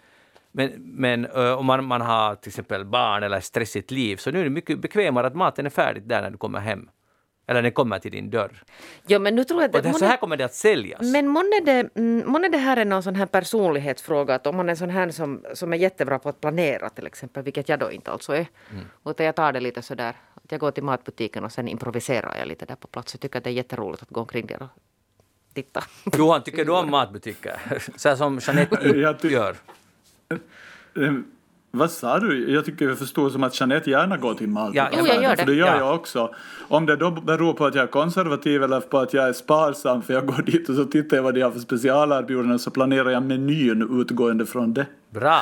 [0.52, 4.39] Men, men uh, om man, man har till exempel barn eller stressigt liv så nu
[4.39, 6.89] är det mycket bekvämare att maten är färdig där när du kommer hem.
[7.48, 8.64] Eller den kommer till din dörr.
[9.08, 11.02] Ja, men nu tror jag att det, så här kommer det att säljas.
[11.02, 14.70] Men månne det, mm, månne det här är någon sån här personlighetsfråga, att om man
[14.70, 17.92] är sån här som, som är jättebra på att planera till exempel, vilket jag då
[17.92, 18.86] inte alltså är, Mm.
[19.06, 22.48] utan jag tar det lite sådär, att jag går till matbutiken och sen improviserar jag
[22.48, 23.14] lite där på plats.
[23.14, 24.70] Jag tycker att det är jätteroligt att gå omkring där och
[25.54, 25.84] titta.
[26.18, 27.60] Johan, tycker du om matbutiker?
[27.96, 29.56] Så här som Jeanette gör.
[31.74, 32.51] Vad sa du?
[32.51, 34.89] Jag tycker jag förstår som att Jeanette gärna går till matbutiken.
[34.93, 35.51] Ja, Jo, jag gör För det.
[35.51, 35.78] det gör Ja.
[35.78, 36.34] jag också.
[36.67, 40.01] Om det då beror på att jag är konservativ eller på att jag är sparsam
[40.01, 43.09] för jag går dit och så tittar jag vad de har för specialerbjudanden så planerar
[43.09, 44.86] jag menyn utgående från det.
[45.09, 45.41] Bra.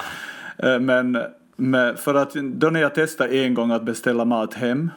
[0.58, 1.18] Eh, Men
[1.56, 4.92] med, för att då när jag testade en gång att beställa mat hem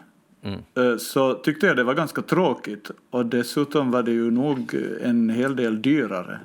[0.77, 4.75] eh, så tyckte jag det var ganska tråkigt och dessutom var det ju nog
[5.05, 6.41] en hel del dyrare.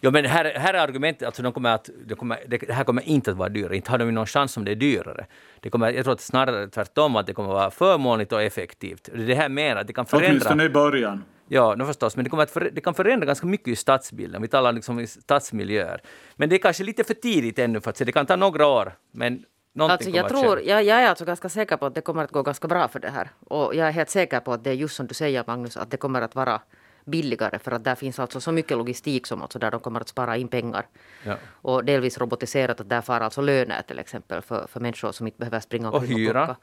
[0.00, 3.02] Jo, men här, här är argumentet, alltså de kommer att, de kommer, det här kommer
[3.08, 3.76] inte att vara dyrare.
[3.76, 5.26] Inte har de någon chans om det är dyrare.
[5.60, 9.08] Det kommer, jag tror att snarare tvärtom, att det kommer att vara förmånligt och effektivt.
[9.14, 10.28] Det är det här menar, att det kan förändra...
[10.28, 11.24] Åtminstone i början.
[11.48, 14.42] Ja, no förstås, men det, kommer att för, det kan förändra ganska mycket i stadsbilden.
[14.42, 16.00] Vi talar liksom i stadsmiljöer.
[16.36, 18.04] Men det är kanske lite för tidigt ännu för att se.
[18.04, 21.48] Det kan ta några år, men någonting Alltså jag, tror, jag, jag är alltså ganska
[21.48, 23.30] säker på att det kommer att gå ganska bra för det här.
[23.40, 25.90] Och jag är helt säker på att det är just som du säger Magnus, att
[25.90, 26.60] det kommer att vara
[27.08, 30.08] billigare för att där finns alltså så mycket logistik som alltså där de kommer att
[30.08, 30.86] spara in pengar.
[31.24, 31.34] Ja.
[31.52, 35.38] Och delvis robotiserat att där far alltså löner till exempel för, för människor som inte
[35.38, 36.46] behöver springa Och omkring hyran.
[36.46, 36.60] plocka.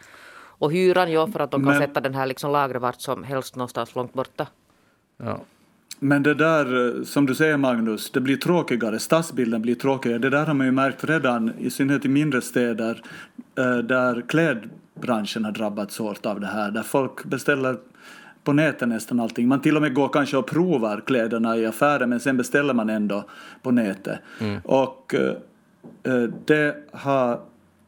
[0.57, 3.23] Och hyran, ja, för att de kan Men- sätta den här liksom lagret vart som
[3.23, 4.47] helst någonstans långt borta.
[5.17, 5.39] Ja.
[5.99, 8.99] Men det där, som du säger Magnus, det blir tråkigare.
[8.99, 10.17] Stadsbilden blir tråkigare.
[10.19, 13.01] Det där har man ju märkt redan, i synnerhet i mindre städer,
[13.57, 16.71] eh, där klädbranschen har drabbats hårt av det här.
[16.71, 17.77] Där folk beställer
[18.45, 19.47] på nätet nästan allting.
[19.47, 22.89] Man till och med går kanske och provar kläderna i affären men sen beställer man
[22.89, 23.23] ändå
[23.61, 24.19] på nätet.
[24.63, 27.39] Och eh, eh, det har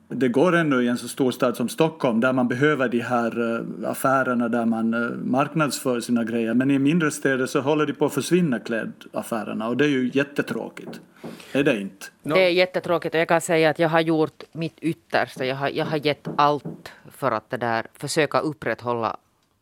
[0.09, 3.55] det går ännu i en så stor stad som Stockholm där man behöver de här
[3.55, 6.53] eh, affärerna där man eh, marknadsför sina grejer.
[6.53, 10.11] Men i mindre städer så håller de på att försvinna klädaffärerna och det är ju
[10.13, 11.01] jättetråkigt.
[11.51, 12.05] Är det inte?
[12.23, 12.33] No.
[12.33, 15.45] Det är jättetråkigt och jag kan säga att jag har gjort mitt yttersta.
[15.45, 19.17] Jag har, jag har gett allt för att det där, försöka upprätthålla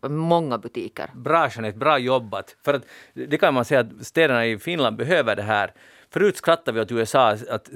[0.09, 1.09] många butiker.
[1.13, 2.55] Bra Jeanette, bra jobbat.
[2.65, 5.73] För att det kan man säga att städerna i Finland behöver det här.
[6.09, 7.69] Förut skrattade vi åt USA att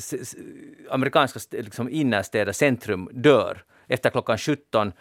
[0.89, 4.91] amerikanska liksom innerstäder, centrum, dör efter klockan 17.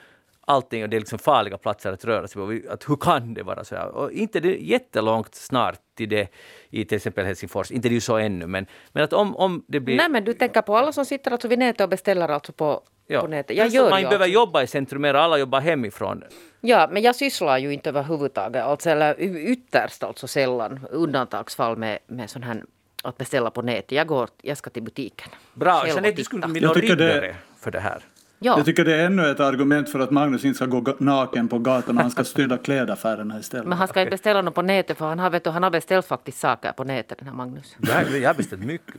[0.41, 2.73] Allting, och det är liksom farliga platser att röra sig på.
[2.73, 3.89] Att hur kan det vara så här?
[3.89, 6.29] Och inte det jättelångt snart till det
[6.71, 7.71] i till exempel Helsingfors.
[7.71, 9.97] Inte det är ju så ännu, men, men att om, om det blir...
[9.97, 12.83] Nej men du tänker på alla som sitter alltså vid nätet och beställer alltså på,
[13.09, 13.57] på nätet.
[13.57, 14.35] Jag gör man ju behöver alltså.
[14.35, 16.25] jobba i centrum mer, alla jobbar hemifrån.
[16.61, 22.31] Ja, men jag sysslar ju inte överhuvudtaget, alltså, eller ytterst alltså sällan, undantagsfall med, med
[22.31, 22.65] sån här
[23.03, 23.93] att beställa på nätet.
[23.93, 25.29] Jag, går, jag ska till butiken.
[25.55, 28.03] Bra, och Jeanette, du skulle riddare för det här.
[28.41, 31.49] Ja, Jag tycker det är ännu ett argument för att Magnus inte ska gå naken
[31.49, 33.67] på gatan och han ska styra klädaffärerna istället.
[33.67, 35.71] men han ska inte beställa något på nätet för han har, vet du, han har
[35.71, 37.77] beställt faktiskt saker på nätet, den här Magnus.
[37.81, 37.95] Jag,
[38.29, 38.95] har beställt mycket.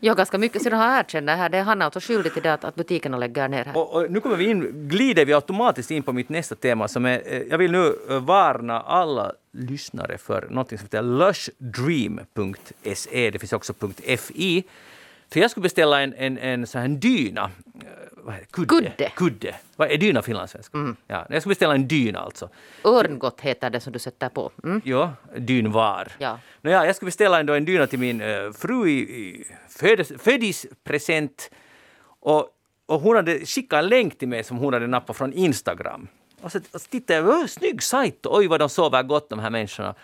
[0.00, 0.62] Ja, ganska mycket.
[0.62, 1.48] Så de har erkänt det här.
[1.48, 3.76] Det är han är alltså skyldig till det att, att butikerna lägger ner här.
[3.76, 7.04] Och, och nu kommer vi in, glider vi automatiskt in på mitt nästa tema som
[7.04, 13.38] är, eh, jag vill nu eh, varna alla lyssnare för något som heter lushdream.se, det
[13.38, 13.74] finns också
[14.18, 14.64] .fi.
[15.32, 17.50] För jag skulle beställa en, en, en sån här dyna.
[18.28, 18.32] eh?
[18.50, 18.66] Kudde.
[18.68, 19.12] Kudde.
[19.16, 19.54] Kudde.
[19.76, 20.94] Vad är dyna finlandssvenska?
[21.06, 22.48] Ja, jag skulle beställa en dyna alltså.
[22.84, 24.50] Örngott heter det som du sätter på.
[24.64, 24.80] Mm.
[24.84, 26.08] Ja, dynvar.
[26.18, 26.38] Ja.
[26.60, 31.50] Nåja, jag skulle beställa en, en dyna till min uh, fru i, i födes, födispresent.
[32.20, 32.48] Och,
[32.86, 36.08] och hon hade skickat en länk till mig som hon hade nappat från Instagram.
[36.44, 39.38] Och så, och så tittade jag, "Åh, snygg sajt, oj vad de sover gott de
[39.38, 39.94] här människorna.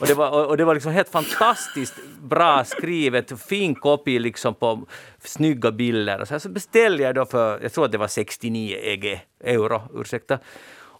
[0.00, 4.86] Och det var, och, det var liksom helt fantastiskt bra skrivet, fin copy liksom på
[5.18, 6.20] snygga bilder.
[6.20, 9.26] Och så, här, så beställde jag då för, jag tror att det var 69 EG,
[9.44, 10.38] euro, ursäkta.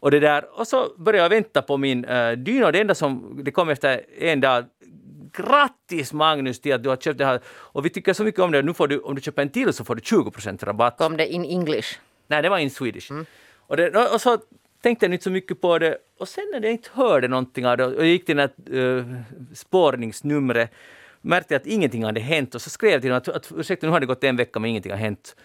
[0.01, 2.95] Och, det där, och så började jag vänta på min uh, dyna och det enda
[2.95, 4.65] som det kom efter en dag
[5.33, 7.41] grattis Magnus till att du har köpt det här.
[7.47, 8.63] Och vi tycker så mycket om det.
[8.63, 10.99] Nu får du, om du köper en till så får du 20 procent rabatt.
[10.99, 11.99] Kom det in English?
[12.27, 13.11] Nej, det var in Swedish.
[13.69, 14.39] Och, det, och så
[14.83, 15.99] tänkte jag inte så mycket på det.
[16.19, 18.75] Och sen när jag inte hörde någonting av det och jag gick till det här
[18.79, 19.21] uh,
[19.55, 20.71] spårningsnumret
[21.21, 23.87] märkte jag att ingenting hade hänt och så skrev jag till honom att, att ursäkta,
[23.87, 25.37] nu har det gått en vecka men ingenting har hänt.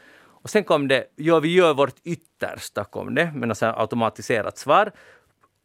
[0.43, 4.91] Och sen kom det, ja vi gör vårt yttersta, kom det med något automatiserat svar.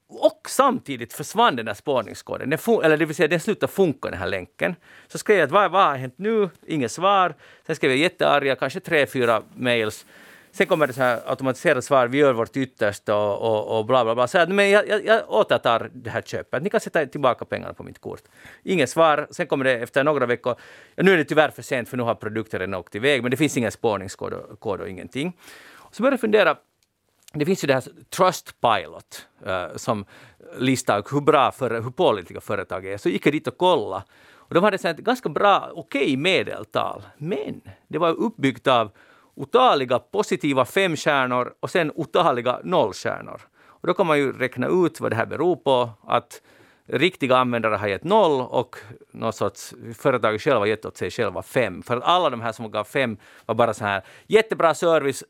[0.08, 4.18] Och samtidigt försvann den här spårningskoden, den eller det vill säga den slutade funka den
[4.18, 4.74] här länken.
[5.08, 6.50] Så skrev jag att vad, vad har hänt nu?
[6.66, 7.34] Inget svar.
[7.66, 10.06] Sen skrev jag jättearga, kanske tre, fyra mails.
[10.52, 14.04] Sen kommer det så här automatiserade svar, vi gör vårt yttersta och, och, och bla
[14.04, 14.28] bla bla.
[14.28, 17.74] Så här, men jag, jag, jag återtar det här köpet, ni kan sätta tillbaka pengarna
[17.74, 18.22] på mitt kort.
[18.62, 20.54] Inget svar, sen kommer det efter några veckor,
[20.94, 23.30] ja, nu är det tyvärr för sent för nu har produkten redan åkt iväg, men
[23.30, 25.36] det finns ingen spårningskod och, kod och ingenting.
[25.90, 26.56] Så började jag fundera,
[27.32, 30.04] det finns ju det här Trustpilot uh, eh, som
[30.58, 32.98] listar hur bra, för, hur pålitliga företag är.
[32.98, 34.04] Så gick jag dit och kollade.
[34.48, 37.02] Och de hade ett ganska bra, okej okay medeltal.
[37.18, 38.90] Men det var uppbyggt av
[39.38, 43.40] otaliga positiva femstjärnor och sen otaliga nollstjärnor.
[43.80, 45.90] Och då kan man ju räkna ut vad det här beror på.
[46.06, 46.42] Att
[46.86, 48.76] riktiga användare har gett noll och
[49.10, 51.82] något sorts företaget själva har gett åt sig själva fem.
[51.82, 53.16] För att alla de här som gav fem
[53.46, 55.24] var bara så här jättebra service,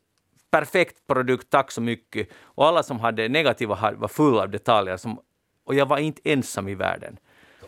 [0.51, 2.29] perfekt produkt, tack så mycket.
[2.41, 4.97] Och alla som hade negativa var fulla av detaljer.
[4.97, 5.19] Som,
[5.65, 7.17] och jag var inte ensam i världen.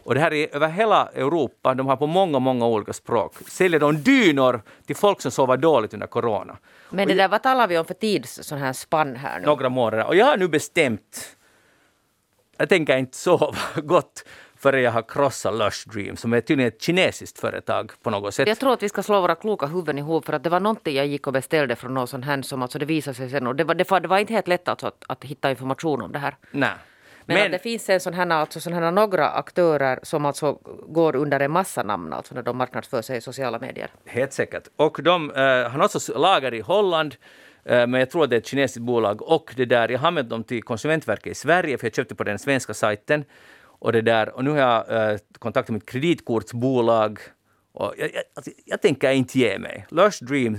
[0.04, 3.34] Och det här är över hela Europa, de har på många, många olika språk.
[3.48, 6.58] Säljer de dynor till folk som sover dåligt under corona.
[6.90, 9.46] Men det där, vad talar vi om för tids sån här spann här nu?
[9.46, 10.06] Några månader.
[10.06, 11.36] Och jag har nu bestämt,
[12.58, 14.24] jag tänker inte sova gott
[14.62, 18.48] före jag har krossat Lush Dream som är tydligen ett kinesiskt företag på något sätt.
[18.48, 20.96] Jag tror att vi ska slå våra kloka huvuden ihop för att det var någonting
[20.96, 23.56] jag gick och beställde från någon sån här som alltså det visade sig sen och
[23.56, 26.12] det var, det var, det var inte helt lätt alltså att, att hitta information om
[26.12, 26.36] det här.
[26.52, 26.74] Nej.
[27.26, 30.54] Men, men det finns en sån här, alltså sån här några aktörer som alltså
[30.88, 33.90] går under en massa namn alltså när de marknadsför sig i sociala medier.
[34.06, 34.68] Helt säkert.
[34.76, 37.16] Och de uh, har också lager i Holland
[37.70, 39.22] uh, men jag tror att det är ett kinesiskt bolag.
[39.22, 42.24] Och det där, jag har använt dem till Konsumentverket i Sverige för jag köpte på
[42.24, 43.26] den svenska sajten.
[43.64, 47.20] Och, det där, och nu har jag uh, kontaktat mitt kreditkortsbolag.
[47.74, 49.86] Och jag, jag, alltså, jag tänker inte ge mig.
[49.90, 50.58] Lush Dream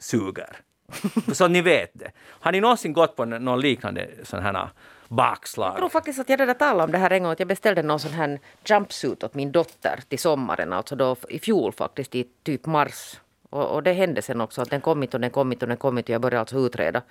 [0.00, 0.56] suger.
[1.32, 2.12] Så ni vet det.
[2.28, 4.68] Har ni någonsin gått på någon liknande sån här
[5.08, 5.68] bakslag.
[5.68, 7.32] Jag tror faktiskt att jag redan talade om det här en gång.
[7.32, 10.72] Att jag beställde någon sån här jumpsuit åt min dotter till sommaren.
[10.72, 13.20] Alltså då i fjol faktiskt i typ mars.
[13.50, 16.04] Och, och det hände sen också att den kommit och den kommit och den kommit
[16.04, 17.02] och jag började alltså utreda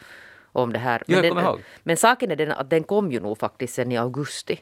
[0.52, 1.04] om det här.
[1.08, 4.62] Men, den, men saken är den att den kom ju nog faktiskt sen i augusti.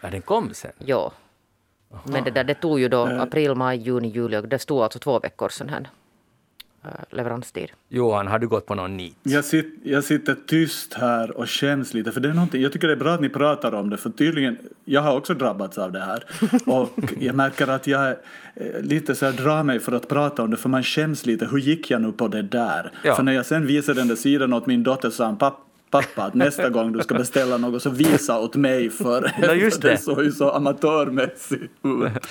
[0.00, 0.72] Ja, den kom sen?
[0.78, 1.12] Ja.
[2.04, 4.98] Men det där det tog ju då april, maj, juni, juli och det stod alltså
[4.98, 5.88] två veckor sen här.
[6.84, 7.72] Eh, leveranstid.
[7.88, 9.16] Johan, har du gått på någon nit?
[9.22, 12.88] Jag, sit, jag sitter tyst här och känns lite, för det är någonting, jag tycker
[12.88, 15.92] det är bra att ni pratar om det, för tydligen, jag har också drabbats av
[15.92, 16.24] det här.
[16.66, 18.16] Och jag märker att jag
[18.80, 21.58] lite så här drar mig för att prata om det, för man känns lite, hur
[21.58, 22.92] gick jag nu på det där?
[23.04, 23.14] Ja.
[23.14, 25.62] För när jag sen visade den där sidan åt min dotter så sa han, pappa,
[25.90, 29.82] pappa att nästa gång du ska beställa något så visa åt mig för, ja, just
[29.82, 29.90] det.
[29.90, 32.12] det såg ju så amatörmässigt ut.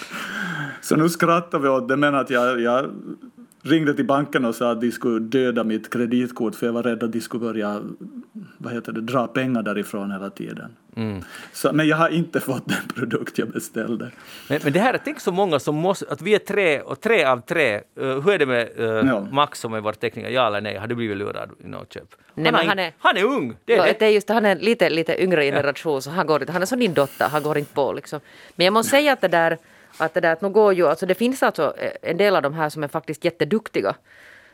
[0.82, 2.86] Så nu skrattar vi åt det men att jag, jag
[3.70, 7.03] ringde till banken och sa att de skulle döda mitt kreditkort för jag var rädd
[7.03, 7.82] att de skulle börja
[8.57, 10.76] vad heter det, dra pengar därifrån hela tiden.
[10.95, 11.24] Mm.
[11.53, 14.11] Så, men jag har inte fått den produkt jag beställde.
[14.47, 17.01] Men, men det här är, tänk så många som måste, att vi är tre och
[17.01, 19.28] tre av tre, uh, hur är det med uh, ja.
[19.32, 22.15] Max som är vår tekniker, ja eller nej, har du blivit lurad i något köp?
[22.34, 23.55] Nej, han, han, är, han är ung!
[23.65, 23.99] Det är, ja, det.
[23.99, 26.01] det är just han är lite, lite yngre generation, ja.
[26.01, 28.20] så han, går, han är som din dotter, han går inte på liksom.
[28.55, 29.57] Men jag måste säga att det där
[30.00, 32.41] att det, där, att nu går ju, alltså det finns alltså eh, en del av
[32.41, 33.95] de här som är faktiskt jätteduktiga.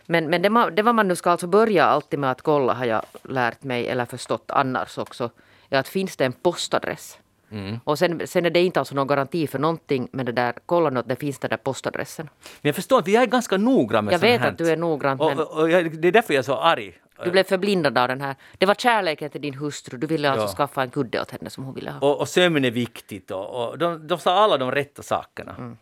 [0.06, 2.74] Men, men det, man, det var man nu ska alltså börja alltid med att kolla
[2.74, 5.30] har jag lärt mig eller förstått annars också.
[5.70, 7.18] Är att finns det en postadress?
[7.52, 7.80] Mm.
[7.84, 10.89] Och sen, sen är det inte alltså någon garanti för någonting men det där, kolla
[10.89, 12.30] nu att det finns den där postadressen.
[12.62, 14.50] Men jag förstår att jag är ganska noggrann med Jag vet här.
[14.50, 15.20] att du är noggrann.
[15.20, 16.93] Och, och, och jag, det är därför jag är så arg.
[17.24, 18.36] Du blev förblindad av den här.
[18.57, 19.97] Det var kärleken till din hustru.
[19.97, 20.55] Du ville alltså ja.
[20.55, 21.99] skaffa en kudde åt henne som hon ville ha.
[21.99, 25.55] Och, och sömn är viktigt och, och de, de sa alla de rätta sakerna.
[25.57, 25.78] Mm.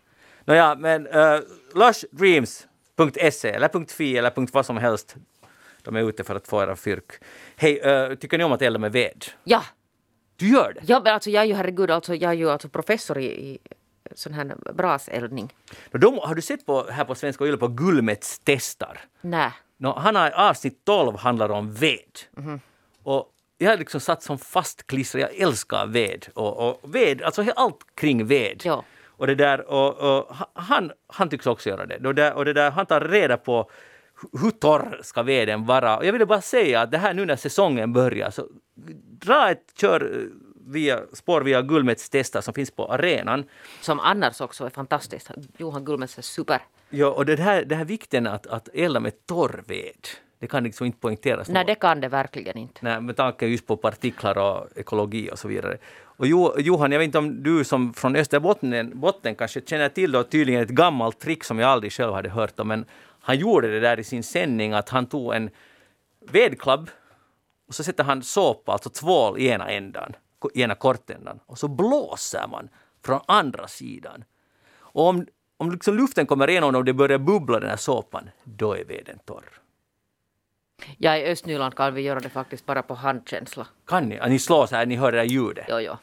[0.45, 1.39] Nåja, men uh,
[1.75, 5.15] lushdreams.se eller .fi eller vad som helst.
[5.81, 7.11] De är ute för att få era fyrk.
[7.55, 9.25] Hej, uh, tycker ni om att elda med ved?
[9.43, 9.63] Ja!
[10.35, 10.81] Du gör det?
[10.85, 13.59] Ja, men alltså jag är ju herregud, alltså, jag är ju alltså professor i, i
[14.15, 15.53] sån här braseldning.
[15.91, 18.99] De, har du sett på, här på Svenska Yle på Gullmets testar?
[19.21, 19.51] Nej.
[19.83, 22.19] No, han har avsnitt 12 handlar om ved.
[22.37, 22.59] Mm.
[23.03, 26.27] Och jag har liksom satt som fastklistrad, jag älskar ved.
[26.33, 28.61] Och, och ved, alltså allt kring ved.
[28.65, 28.83] Ja.
[29.07, 32.07] Och det där, och, och, han, han tycks också göra det.
[32.07, 33.69] Och, det, och det där, han tar reda på
[34.41, 35.97] hur torr ska veden vara?
[35.97, 38.47] Och jag ville bara säga att det här nu när säsongen börjar, så
[39.25, 40.27] dra ett, kör
[40.65, 43.43] via, spår via Gullmets tester som finns på arenan.
[43.81, 45.31] Som annars också är fantastiskt.
[45.57, 46.61] Johan Gullmets är super.
[46.89, 50.07] Ja, och det här, det här vikten att, att elda med torr ved,
[50.39, 51.49] det kan liksom inte poängteras.
[51.49, 52.79] Nej, det kan det verkligen inte.
[52.81, 55.77] Nej, med tanke just på partiklar och ekologi och så vidare.
[56.17, 60.11] Och jo, Johan, jag vet inte om du som från Österbotten botten kanske känner till
[60.11, 62.85] då tydligen ett gammalt trick som jag aldrig själv hade hört om, men
[63.19, 65.49] han gjorde det där i sin sändning att han tog en
[66.31, 66.89] vedklabb
[67.67, 70.15] och så sätter han såpa, alltså tvål, i ena ändan,
[70.53, 72.69] ena kortändan och så blåser man
[73.05, 74.23] från andra sidan.
[74.77, 75.25] Och om,
[75.57, 79.19] om liksom luften kommer igenom och det börjar bubbla den här såpan, då är veden
[79.25, 79.45] torr.
[80.97, 83.67] Ja, i Östnyland kan vi göra det faktiskt bara på handkänsla.
[83.85, 84.19] Kan ni?
[84.29, 85.65] Ni slår så här, ni hör det där ljudet?
[85.69, 85.93] Jo, jo.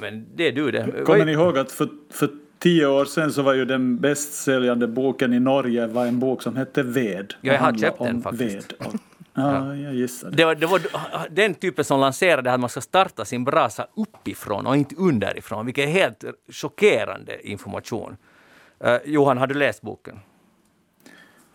[0.00, 1.04] Men det är du det.
[1.04, 4.86] Kommer ni ihåg att för, för tio år sedan så var ju den bäst säljande
[4.86, 7.34] boken i Norge var en bok som hette Ved.
[7.40, 8.72] Ja, jag har köpt den faktiskt.
[8.72, 8.98] Ved.
[9.34, 10.36] Ja, jag gissar det.
[10.36, 10.80] Det var, det var
[11.30, 15.88] den typen som lanserade att man ska starta sin brasa uppifrån och inte underifrån, vilket
[15.88, 18.16] är helt chockerande information.
[18.84, 20.20] Uh, Johan, har du läst boken?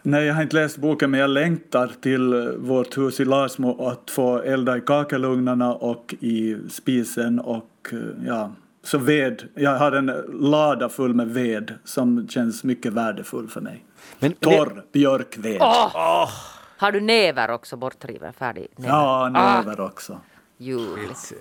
[0.02, 3.88] Nej, jag har inte läst boken men jag längtar till eh, vårt hus i Lasmo
[3.88, 8.52] att få elda i kakelugnarna och i spisen och eh, ja,
[8.84, 9.44] så ved.
[9.56, 13.86] Jag har en lada full med ved som känns mycket värdefull för mig.
[14.20, 15.58] Men Torr björkved.
[15.62, 16.57] Åh!
[16.78, 18.34] Har du näver också bortriven?
[18.34, 18.94] Färdig näver?
[18.94, 20.22] Ja, näver också.
[20.58, 21.34] Ljuvligt.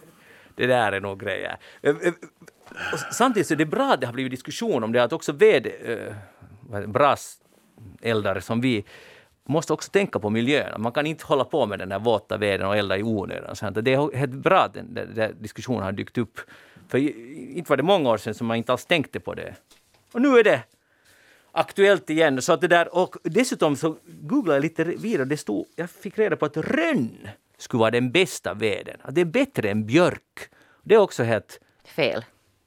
[0.54, 1.56] Det där är nog grejer.
[1.82, 2.12] Eh, eh,
[2.92, 5.32] och Samtidigt så är det bra att det har blivit diskussion om det, att också
[5.32, 8.84] ved, eh, braseldare som vi
[9.44, 10.82] måste också tänka på miljön.
[10.82, 13.72] Man kan inte hålla på med den här våta veden och elda i onödan.
[13.74, 16.40] Det är helt bra att den, den, den diskussionen har dykt upp.
[16.88, 16.98] För
[17.56, 19.54] inte var det många år sedan som man inte alls tänkte på det.
[20.12, 20.62] Och nu är det
[21.56, 22.42] aktuellt igen.
[22.42, 25.24] Så att det där, och dessutom så googlade jag lite vidare.
[25.24, 27.28] Det stod, jag fick reda på att rönn
[27.58, 28.96] skulle vara den bästa veden.
[29.02, 30.50] Att det är bättre än björk.
[30.82, 31.60] Det är också helt...
[31.84, 32.24] Fel.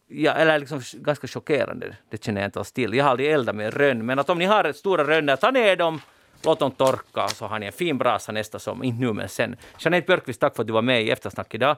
[0.08, 1.96] Ja, eller liksom ganska chockerande.
[2.10, 2.94] Det känner jag inte alls till.
[2.94, 4.06] Jag har aldrig eldat med rönn.
[4.06, 6.02] Men att om ni har stora rönnor, ta ner dem,
[6.44, 8.86] låt dem torka så har ni en fin brasa nästa sommar.
[8.86, 9.56] Inte nu men sen.
[9.80, 11.78] Jeanette Björkqvist, tack för att du var med i Eftersnack idag.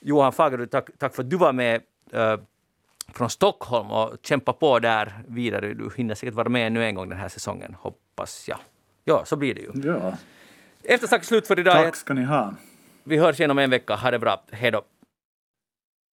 [0.00, 1.80] Johan Fagerud, tack, tack för att du var med
[2.14, 2.36] uh,
[3.14, 5.74] från Stockholm och kämpa på där vidare.
[5.74, 8.58] Du hinner säkert vara med ännu en gång den här säsongen, hoppas jag.
[9.04, 9.70] Ja, så blir det ju.
[9.88, 10.12] Ja.
[10.82, 11.84] Eftersnack slut för idag.
[11.84, 12.54] Tack ska ni ha.
[13.04, 13.96] Vi hörs igen om en vecka.
[13.96, 14.42] Ha det bra.
[14.50, 14.82] Hej då.